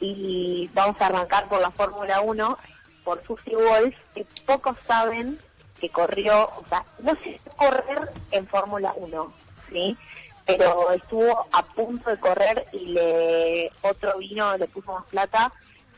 Y 0.00 0.68
vamos 0.74 1.00
a 1.00 1.06
arrancar 1.06 1.48
por 1.48 1.60
la 1.60 1.70
Fórmula 1.70 2.20
1, 2.20 2.58
por 3.04 3.22
Susie 3.26 3.56
Wolf, 3.56 3.94
que 4.14 4.26
pocos 4.44 4.76
saben 4.86 5.38
que 5.80 5.90
corrió, 5.90 6.44
o 6.44 6.64
sea, 6.68 6.84
no 7.00 7.14
sé 7.22 7.40
correr 7.56 8.08
en 8.30 8.46
Fórmula 8.46 8.92
1, 8.96 9.32
¿sí? 9.70 9.96
Pero 10.44 10.92
estuvo 10.92 11.46
a 11.52 11.62
punto 11.64 12.10
de 12.10 12.18
correr 12.18 12.66
y 12.72 12.86
le 12.86 13.70
otro 13.82 14.16
vino, 14.18 14.56
le 14.56 14.68
puso 14.68 14.92
más 14.92 15.04
plata 15.06 15.52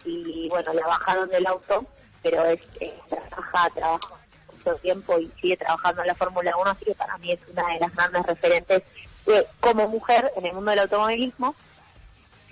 y 0.05 0.49
bueno, 0.49 0.73
la 0.73 0.87
bajaron 0.87 1.29
del 1.29 1.47
auto, 1.47 1.85
pero 2.23 2.45
es, 2.47 2.61
es 2.81 2.93
trabaja, 3.09 3.71
trabaja 3.71 4.15
mucho 4.53 4.75
tiempo 4.77 5.19
y 5.19 5.31
sigue 5.41 5.57
trabajando 5.57 6.03
en 6.03 6.09
la 6.09 6.15
Fórmula 6.15 6.57
1, 6.57 6.71
así 6.71 6.85
que 6.87 6.95
para 6.95 7.19
mí 7.19 7.33
es 7.33 7.41
una 7.53 7.67
de 7.75 7.81
las 7.81 7.95
grandes 7.95 8.23
referentes 8.27 8.83
eh, 9.27 9.47
como 9.61 9.89
mujer 9.89 10.33
en 10.37 10.47
el 10.47 10.55
mundo 10.55 10.71
del 10.71 10.81
automovilismo. 10.81 11.55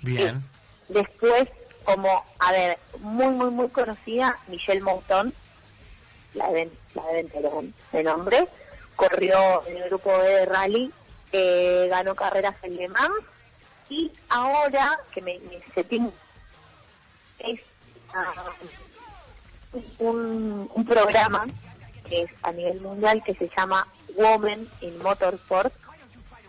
Bien. 0.01 0.43
Después, 0.87 1.47
como, 1.83 2.23
a 2.39 2.51
ver, 2.51 2.77
muy, 2.99 3.27
muy, 3.27 3.49
muy 3.49 3.69
conocida, 3.69 4.37
Michelle 4.47 4.81
Mouton, 4.81 5.33
la 6.33 6.47
deben, 6.47 6.71
la 6.93 7.03
de 7.91 8.03
nombre, 8.03 8.47
corrió 8.95 9.65
en 9.67 9.77
el 9.77 9.89
grupo 9.89 10.17
B 10.17 10.27
de 10.27 10.45
rally, 10.45 10.91
eh, 11.31 11.87
ganó 11.89 12.15
carreras 12.15 12.55
en 12.63 12.75
Le 12.77 12.87
Mans, 12.89 13.11
y 13.89 14.11
ahora, 14.29 14.99
que 15.11 15.21
me, 15.21 15.39
me 15.39 15.61
se 15.73 15.83
tiene- 15.83 16.11
es 17.39 17.59
ah, 18.13 18.33
un, 19.99 20.69
un 20.73 20.85
programa 20.85 21.45
que 22.09 22.23
es 22.23 22.31
a 22.43 22.51
nivel 22.51 22.81
mundial 22.81 23.21
que 23.25 23.35
se 23.35 23.49
llama 23.57 23.87
Women 24.15 24.67
in 24.81 24.97
Motorsport, 25.03 25.73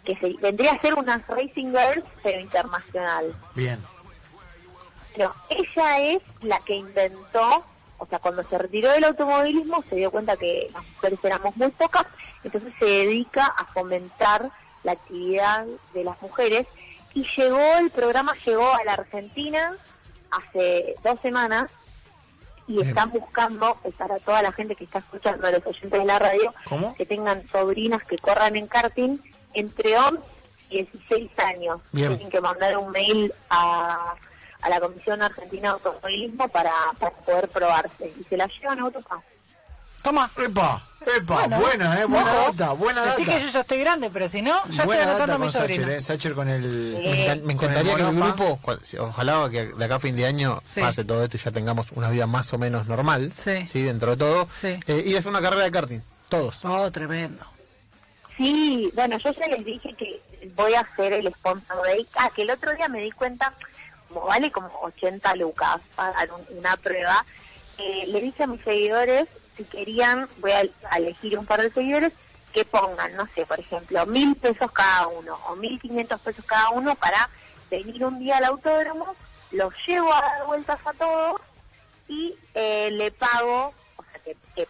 que 0.05 0.17
se, 0.17 0.33
vendría 0.41 0.73
a 0.73 0.81
ser 0.81 0.95
unas 0.95 1.27
Racing 1.27 1.67
Girls, 1.71 2.05
pero 2.23 2.41
internacional. 2.41 3.35
Bien. 3.55 3.79
No, 5.17 5.35
ella 5.51 6.01
es 6.13 6.23
la 6.43 6.61
que 6.61 6.77
inventó, 6.77 7.65
o 7.99 8.07
sea, 8.07 8.19
cuando 8.19 8.43
se 8.49 8.57
retiró 8.57 8.91
del 8.93 9.05
automovilismo 9.05 9.83
se 9.89 9.97
dio 9.97 10.11
cuenta 10.11 10.37
que 10.37 10.69
las 10.73 10.85
mujeres 10.87 11.19
éramos 11.23 11.57
muy 11.57 11.71
pocas, 11.71 12.07
entonces 12.45 12.73
se 12.79 12.85
dedica 12.85 13.47
a 13.47 13.65
fomentar 13.67 14.51
la 14.85 14.93
actividad 14.93 15.67
de 15.93 16.05
las 16.05 16.21
mujeres 16.23 16.67
y 17.15 17.27
llegó, 17.37 17.77
el 17.79 17.91
programa 17.91 18.35
llegó 18.45 18.73
a 18.73 18.85
la 18.85 18.93
Argentina 18.95 19.77
hace 20.31 20.95
dos 21.03 21.19
semanas 21.21 21.71
y 22.69 22.83
están 22.83 23.11
buscando, 23.11 23.79
pues, 23.83 23.95
para 23.95 24.19
toda 24.19 24.43
la 24.43 24.53
gente 24.53 24.77
que 24.77 24.85
está 24.85 24.99
escuchando, 24.99 25.47
a 25.47 25.51
los 25.51 25.67
oyentes 25.67 25.91
de 25.91 26.05
la 26.05 26.19
radio, 26.19 26.55
¿Cómo? 26.65 26.95
que 26.95 27.07
tengan 27.07 27.47
sobrinas 27.49 28.05
que 28.05 28.19
corran 28.19 28.57
en 28.57 28.67
karting 28.67 29.19
entre 29.55 29.99
11 29.99 30.21
y 30.69 30.85
16 30.85 31.31
años. 31.39 31.81
Bien. 31.93 32.09
Tienen 32.09 32.31
que 32.31 32.41
mandar 32.43 32.77
un 32.77 32.91
mail 32.91 33.33
a, 33.49 34.15
a 34.63 34.69
la 34.69 34.81
Comisión 34.81 35.23
Argentina 35.23 35.63
de 35.63 35.69
Automovilismo 35.69 36.49
para, 36.49 36.73
para 36.99 37.13
poder 37.17 37.49
probarse. 37.49 38.13
Y 38.21 38.25
se 38.25 38.37
la 38.37 38.47
llevan 38.47 38.79
a 38.81 38.83
Autopaz. 38.83 39.23
Toma. 40.03 40.31
Epa, 40.39 40.81
epa, 41.17 41.35
Bueno, 41.35 41.59
buena, 41.61 42.01
eh, 42.01 42.05
buena 42.05 42.33
data, 42.33 42.73
buena 42.73 43.05
data. 43.05 43.17
que 43.17 43.25
yo 43.41 43.51
ya 43.51 43.61
estoy 43.61 43.81
grande, 43.81 44.11
pero 44.11 44.29
si 44.29 44.41
no, 44.43 44.63
ya 44.71 44.85
buena 44.85 45.03
estoy 45.03 45.17
anotando 45.17 45.35
a 45.35 45.39
mi 45.47 45.53
Sacher, 45.53 45.71
sobrino. 45.77 45.93
eh. 45.93 46.01
Sacher 46.01 46.33
con 46.35 46.49
el... 46.49 46.71
Sí. 46.71 47.09
Me, 47.09 47.27
encan- 47.27 47.43
me 47.43 47.57
Con 47.57 47.65
encantaría 47.71 47.93
el 47.93 47.99
que 47.99 48.05
el 48.05 48.17
grupo, 48.17 48.61
ojalá 49.01 49.49
que 49.51 49.65
de 49.67 49.85
acá 49.85 49.97
a 49.97 50.01
fin 50.01 50.15
de 50.15 50.25
año 50.25 50.63
Sí. 50.65 50.81
pase 50.81 51.05
todo 51.05 51.25
esto 51.25 51.37
y 51.37 51.41
ya 51.41 51.51
tengamos 51.51 51.91
una 51.93 52.11
vida 52.11 52.27
más 52.29 52.53
o 52.53 52.59
menos 52.59 52.87
normal, 52.87 53.33
Sí. 53.33 53.83
dentro 53.83 54.13
de 54.13 54.17
todo, 54.19 54.49
Sí. 54.55 54.79
eh, 54.87 55.13
a 55.15 55.19
hacer 55.19 55.31
una 55.31 55.41
carrera 55.43 55.65
de 55.65 55.73
karting, 55.73 56.01
todos. 56.29 56.65
Oh, 56.65 56.91
tremendo. 56.93 57.45
Sí, 58.37 58.91
bueno, 58.95 59.19
yo 59.19 59.33
ya 59.33 59.49
les 59.49 59.65
dije 59.65 59.93
que 59.95 60.21
voy 60.55 60.75
a 60.75 60.81
hacer 60.81 61.13
el 61.13 61.33
sponsor 61.35 61.83
day. 61.83 62.07
Ah, 62.17 62.31
que 62.35 62.43
el 62.43 62.51
otro 62.51 62.73
día 62.75 62.89
me 62.89 63.01
di 63.01 63.11
cuenta, 63.11 63.53
como 64.09 64.27
vale 64.27 64.51
como 64.51 64.69
80 64.83 65.35
lucas 65.37 65.81
pagar 65.95 66.31
un- 66.33 66.59
una 66.59 66.77
prueba, 66.77 67.25
eh, 67.79 68.05
le 68.09 68.21
dije 68.21 68.43
a 68.45 68.47
mis 68.47 68.63
seguidores 68.63 69.29
si 69.57 69.65
querían, 69.65 70.29
voy 70.39 70.53
a, 70.53 70.63
elegir 70.97 71.39
un 71.39 71.45
par 71.47 71.61
de 71.61 71.71
seguidores 71.73 72.13
que 72.53 72.65
pongan, 72.65 73.15
no 73.17 73.27
sé, 73.35 73.45
por 73.45 73.59
ejemplo, 73.61 74.07
mil 74.07 74.37
pesos 74.37 74.71
cada 74.73 75.09
uno 75.09 75.39
o 75.49 75.57
mil 75.57 75.81
quinientos 75.81 76.21
pesos 76.21 76.45
cada 76.47 76.71
uno 76.71 76.95
para 76.95 77.29
venir 77.71 78.05
un 78.05 78.19
día 78.19 78.39
al 78.39 78.45
autódromo, 78.45 79.15
los 79.51 79.75
llevo 79.87 80.13
a 80.15 80.21
dar 80.21 80.47
vueltas 80.47 80.79
a 80.85 80.93
todos 80.93 81.41
y 82.09 82.37
eh, 82.55 82.89
le 82.93 83.11
pago, 83.11 83.75
o 83.97 84.05
sea, 84.11 84.21
que, 84.55 84.67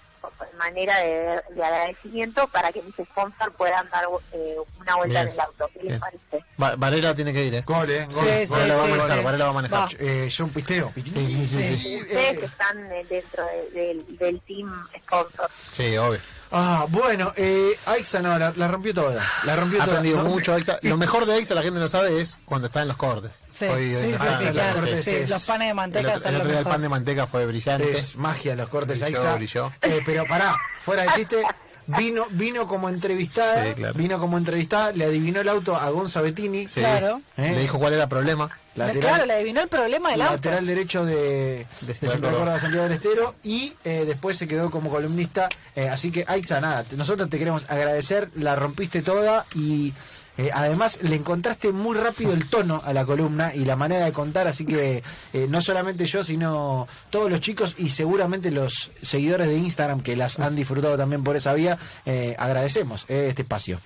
manera 0.58 0.98
de, 1.00 1.40
de 1.54 1.64
agradecimiento 1.64 2.46
para 2.48 2.72
que 2.72 2.82
mis 2.82 2.94
sponsors 2.94 3.54
puedan 3.56 3.88
dar 3.90 4.04
eh, 4.32 4.56
una 4.80 4.96
vuelta 4.96 5.20
Bien. 5.22 5.28
en 5.28 5.32
el 5.34 5.40
auto. 5.40 5.70
¿Qué 5.72 5.82
les 5.84 6.00
parece? 6.00 6.44
Va- 6.60 6.74
Varela 6.76 7.14
tiene 7.14 7.32
que 7.32 7.44
ir, 7.44 7.54
¿eh? 7.54 7.62
Gol, 7.66 7.90
eh, 7.90 8.06
gol. 8.10 8.24
Sí, 8.26 8.46
gol. 8.46 8.58
Varela 8.58 8.76
va 8.76 8.82
a 8.82 8.86
sí, 8.86 8.90
manejar, 8.92 9.18
sí. 9.18 9.24
Varela 9.24 9.44
va 9.44 9.50
a 9.50 9.54
manejar. 9.54 9.78
Va. 9.78 9.88
Eh, 9.98 10.28
yo 10.28 10.44
un 10.44 10.50
pisteo. 10.52 10.92
Sí, 10.94 11.02
sí, 11.02 11.26
sí, 11.26 11.46
sí. 11.46 11.96
Ustedes 12.02 12.38
Eh, 12.38 12.44
están 12.44 12.92
eh, 12.92 13.06
dentro 13.08 13.44
de- 13.46 13.70
del, 13.80 14.18
del 14.18 14.40
team 14.42 14.86
sponsor. 14.98 15.50
Sí, 15.56 15.96
obvio. 15.96 16.20
Ah, 16.50 16.86
bueno, 16.88 17.32
eh, 17.36 17.72
Aixa 17.86 18.20
no, 18.20 18.38
la, 18.38 18.52
la 18.56 18.68
rompió 18.68 18.94
toda. 18.94 19.22
La 19.44 19.54
rompió 19.56 19.82
Ha 19.82 19.84
toda. 19.84 19.98
aprendido 19.98 20.22
No, 20.22 20.30
mucho 20.30 20.54
Aixa. 20.54 20.78
Lo 20.82 20.96
mejor 20.96 21.26
de 21.26 21.34
Aixa, 21.34 21.54
la 21.54 21.62
gente 21.62 21.78
no 21.78 21.88
sabe, 21.88 22.20
es 22.20 22.38
cuando 22.44 22.66
está 22.68 22.82
en 22.82 22.88
los 22.88 22.96
cortes. 22.96 23.32
Sí, 23.52 23.66
Hoy- 23.66 23.94
hoy 23.94 24.02
sí, 24.06 24.12
no 24.18 24.18
sí, 24.38 24.44
sí, 24.46 24.50
claro. 24.52 24.70
los 24.72 24.80
cortes 24.80 25.04
Sí, 25.04 25.14
es- 25.14 25.30
Los 25.30 25.42
panes 25.44 25.66
de 25.66 25.68
El 25.70 25.74
manteca 25.76 26.08
otro, 26.08 26.20
son 26.20 26.28
el 26.34 26.36
otro 26.40 26.50
día 26.50 26.58
el 26.60 26.64
pan 26.64 26.80
de 26.82 26.88
manteca 26.88 27.26
fue 27.26 27.44
brillante. 27.46 27.90
Es 27.90 28.16
magia 28.16 28.54
los 28.56 28.68
cortes, 28.68 29.00
Brilló, 29.00 29.18
Aixa. 29.18 29.34
brilló. 29.36 29.72
Eh, 29.82 30.00
pero 30.06 30.24
pará, 30.26 30.56
fuera 30.80 31.02
de 31.02 31.08
chiste, 31.14 31.42
vino, 31.86 32.24
vino 32.30 32.66
como 32.66 32.88
entrevistada, 32.88 33.64
Sí, 33.64 33.74
claro. 33.74 33.94
vino 33.94 34.18
como 34.18 34.38
entrevistada, 34.38 34.92
le 34.92 35.04
adivinó 35.04 35.40
el 35.40 35.48
auto 35.48 35.76
a 35.76 35.88
Gonza 35.90 36.20
Bettini, 36.20 36.66
Sí. 36.68 36.80
Claro. 36.80 37.20
¿Eh? 37.36 37.52
Le 37.54 37.60
dijo 37.60 37.78
cuál 37.78 37.92
era 37.94 38.04
el 38.04 38.08
problema. 38.08 38.50
Lateral, 38.78 39.00
Claro, 39.00 39.26
le 39.26 39.32
adivinó 39.34 39.60
el 39.60 39.68
problema 39.68 40.10
del 40.10 40.22
auto. 40.22 40.34
lateral 40.34 40.66
derecho 40.66 41.04
de, 41.04 41.14
De 41.16 41.66
de 41.82 41.94
Ciudad 41.94 42.12
Santa 42.12 42.28
Córdoba. 42.28 42.38
Córdoba, 42.38 42.58
Santiago 42.58 42.84
del 42.84 42.92
Estero, 42.92 43.34
y 43.42 43.74
eh, 43.84 44.04
después 44.06 44.36
se 44.36 44.48
quedó 44.48 44.70
como 44.70 44.90
columnista. 44.90 45.48
eh, 45.76 45.88
así 45.88 46.10
que, 46.10 46.24
Aixa, 46.26 46.60
nada, 46.60 46.84
nosotros 46.96 47.28
te 47.28 47.38
queremos 47.38 47.66
agradecer, 47.68 48.30
la 48.34 48.56
rompiste 48.56 49.02
toda 49.02 49.46
y 49.54 49.92
eh, 50.40 50.50
además 50.54 51.00
le 51.02 51.16
encontraste 51.16 51.72
muy 51.72 51.96
rápido 51.96 52.32
el 52.32 52.48
tono 52.48 52.80
a 52.84 52.92
la 52.92 53.04
columna 53.04 53.52
y 53.56 53.64
la 53.64 53.74
manera 53.74 54.04
de 54.04 54.12
contar, 54.12 54.46
así 54.46 54.64
que 54.64 55.02
eh, 55.32 55.46
no 55.48 55.60
solamente 55.60 56.06
yo, 56.06 56.22
sino 56.22 56.86
todos 57.10 57.28
los 57.28 57.40
chicos 57.40 57.74
y 57.76 57.90
seguramente 57.90 58.52
los 58.52 58.92
seguidores 59.02 59.48
de 59.48 59.56
Instagram 59.56 60.00
que 60.00 60.14
las 60.16 60.38
han 60.38 60.54
disfrutado 60.54 60.96
también 60.96 61.24
por 61.24 61.34
esa 61.34 61.54
vía, 61.54 61.76
eh, 62.06 62.36
agradecemos 62.38 63.04
eh, 63.08 63.26
este 63.30 63.42
espacio. 63.42 63.80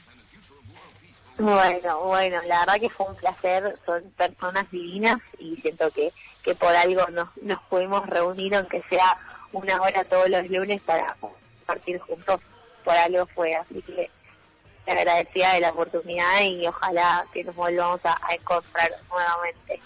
Bueno, 1.39 2.05
bueno, 2.05 2.41
la 2.47 2.61
verdad 2.61 2.81
que 2.81 2.91
fue 2.91 3.07
un 3.07 3.17
placer, 3.17 3.75
son 3.85 4.03
personas 4.17 4.71
divinas 4.71 5.19
y 5.39 5.57
siento 5.57 5.91
que, 5.91 6.13
que 6.43 6.55
por 6.55 6.75
algo 6.75 7.07
nos, 7.09 7.29
nos 7.43 7.61
pudimos 7.63 8.07
reunir, 8.09 8.55
aunque 8.55 8.83
sea 8.89 9.19
una 9.53 9.81
hora 9.81 10.05
todos 10.05 10.29
los 10.29 10.49
lunes 10.51 10.81
para 10.83 11.17
compartir 11.21 11.99
juntos, 12.01 12.41
por 12.85 12.95
algo 12.95 13.27
fue, 13.35 13.55
así 13.55 13.83
que 13.83 14.11
agradecida 14.87 15.55
de 15.55 15.61
la 15.61 15.71
oportunidad 15.71 16.43
y 16.43 16.67
ojalá 16.67 17.25
que 17.33 17.45
nos 17.45 17.55
volvamos 17.55 18.01
a, 18.05 18.19
a 18.27 18.35
encontrar 18.35 18.91
nuevamente. 19.09 19.81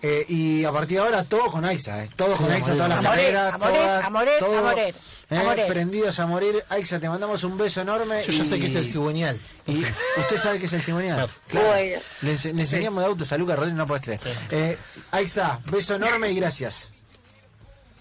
Eh, 0.00 0.24
y 0.28 0.64
a 0.64 0.70
partir 0.70 0.98
de 0.98 1.04
ahora 1.04 1.24
todo 1.24 1.50
con 1.50 1.64
Aixa, 1.64 2.04
eh, 2.04 2.10
todo 2.14 2.36
Sí, 2.36 2.42
con 2.44 2.52
Aixa, 2.52 2.70
a 2.70 2.74
todas 2.76 2.88
las 2.88 3.02
carreras, 3.02 3.52
A 3.54 3.58
morir, 3.58 3.74
todas, 3.76 4.04
a 4.04 4.10
morir, 4.10 4.32
todo, 4.38 4.58
a 4.58 4.62
morir, 4.62 4.94
a 5.30 5.34
eh, 5.34 5.44
morir. 5.44 5.66
prendidos 5.66 6.20
a 6.20 6.26
morir. 6.26 6.64
Aixa, 6.68 7.00
te 7.00 7.08
mandamos 7.08 7.42
un 7.42 7.58
beso 7.58 7.80
enorme. 7.80 8.22
Yo 8.24 8.30
ya 8.32 8.42
y- 8.42 8.46
sé 8.46 8.60
que 8.60 8.66
es 8.66 8.74
el 8.76 8.84
cigüeñal. 8.84 9.40
Y 9.66 9.82
usted 10.20 10.36
sabe 10.36 10.60
que 10.60 10.66
es 10.66 10.72
el 10.72 10.82
cigüeñal. 10.82 11.28
Bueno. 11.52 12.00
Le, 12.22 12.32
ense- 12.32 12.52
le 12.54 12.62
enseñamos 12.62 13.02
de 13.02 13.06
autos 13.08 13.32
a 13.32 13.38
Lucas 13.38 13.56
Rodríguez, 13.56 13.76
no 13.76 13.86
puedes 13.88 14.04
creer. 14.04 14.20
Eh, 14.50 14.78
Aixa, 15.10 15.58
beso 15.66 15.96
enorme 15.96 16.30
y 16.30 16.36
gracias. 16.36 16.92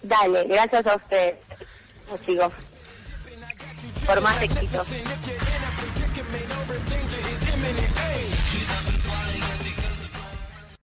Dale, 0.04 0.44
gracias 0.44 0.86
a 0.86 0.96
ustedes, 0.98 1.36
chicos, 2.28 2.54
por 4.06 4.22
más 4.22 4.40
éxitos. 4.40 4.88